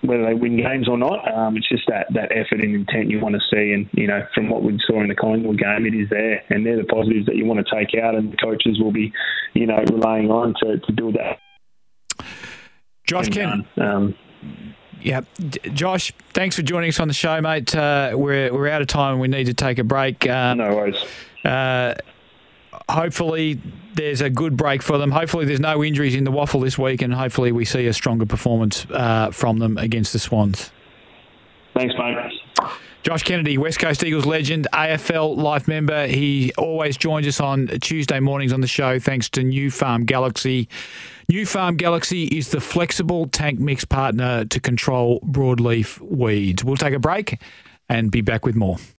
whether 0.02 0.26
they 0.26 0.34
win 0.34 0.58
games 0.58 0.88
or 0.88 0.98
not, 0.98 1.32
um, 1.34 1.58
it's 1.58 1.68
just 1.68 1.84
that, 1.88 2.08
that 2.14 2.32
effort 2.32 2.62
and 2.62 2.76
intent 2.76 3.10
you 3.10 3.20
want 3.20 3.36
to 3.36 3.42
see. 3.52 3.74
And, 3.74 3.90
you 3.94 4.08
know, 4.08 4.26
from 4.34 4.50
what 4.50 4.64
we 4.64 4.80
saw 4.86 5.02
in 5.02 5.08
the 5.08 5.16
Collingwood 5.16 5.60
game, 5.60 5.86
it 5.86 5.96
is 5.96 6.10
there. 6.10 6.44
And 6.50 6.66
they're 6.66 6.78
the 6.78 6.84
positives 6.84 7.26
that 7.26 7.36
you 7.36 7.46
want 7.46 7.66
to 7.66 7.76
take 7.76 7.96
out, 8.02 8.16
and 8.16 8.32
the 8.32 8.38
coaches 8.38 8.80
will 8.80 8.92
be, 8.92 9.14
you 9.54 9.66
know, 9.66 9.84
relying 9.92 10.30
on 10.30 10.54
to, 10.62 10.80
to 10.80 10.92
build 10.92 11.16
that. 11.16 11.40
Josh 13.06 13.30
Ken. 13.30 13.66
Um, 13.78 14.16
yeah, 15.02 15.22
Josh, 15.74 16.12
thanks 16.34 16.56
for 16.56 16.62
joining 16.62 16.90
us 16.90 17.00
on 17.00 17.08
the 17.08 17.14
show, 17.14 17.40
mate. 17.40 17.74
Uh, 17.76 18.12
we're 18.16 18.52
we're 18.52 18.68
out 18.68 18.82
of 18.82 18.88
time. 18.88 19.14
and 19.14 19.22
We 19.22 19.28
need 19.28 19.46
to 19.46 19.54
take 19.54 19.80
a 19.80 19.84
break. 19.84 20.28
Um, 20.28 20.58
no 20.58 20.76
worries. 20.76 20.98
Uh, 21.46 21.94
hopefully 22.90 23.62
there's 23.94 24.22
a 24.22 24.30
good 24.30 24.56
break 24.56 24.82
for 24.82 24.98
them. 24.98 25.12
Hopefully 25.12 25.46
there's 25.46 25.60
no 25.60 25.84
injuries 25.84 26.16
in 26.16 26.24
the 26.24 26.32
WAFL 26.32 26.64
this 26.64 26.78
week, 26.78 27.02
and 27.02 27.14
hopefully 27.14 27.52
we 27.52 27.66
see 27.66 27.88
a 27.88 27.94
stronger 27.94 28.26
performance 28.26 28.86
uh, 28.92 29.32
from 29.32 29.60
them 29.60 29.78
against 29.78 30.14
the 30.14 30.20
Swans. 30.20 30.72
Thanks, 31.76 31.94
mate. 31.98 32.18
Josh 33.04 33.24
Kennedy, 33.24 33.58
West 33.58 33.80
Coast 33.80 34.04
Eagles 34.04 34.26
legend, 34.26 34.68
AFL 34.74 35.38
life 35.38 35.68
member. 35.68 36.08
He 36.08 36.52
always 36.58 36.98
joins 36.98 37.26
us 37.26 37.40
on 37.40 37.68
Tuesday 37.80 38.20
mornings 38.20 38.52
on 38.52 38.60
the 38.60 38.68
show 38.68 39.00
thanks 39.00 39.30
to 39.30 39.42
Nufarm 39.42 40.06
Galaxy. 40.06 40.68
Nufarm 41.32 41.78
Galaxy 41.78 42.26
is 42.26 42.50
the 42.50 42.60
flexible 42.60 43.28
tank 43.28 43.60
mix 43.60 43.86
partner 43.86 44.44
to 44.46 44.60
control 44.60 45.22
broadleaf 45.22 46.02
weeds. 46.02 46.66
We'll 46.66 46.76
take 46.76 46.94
a 46.94 47.00
break 47.00 47.40
and 47.88 48.12
be 48.12 48.20
back 48.20 48.46
with 48.46 48.56
more. 48.56 48.78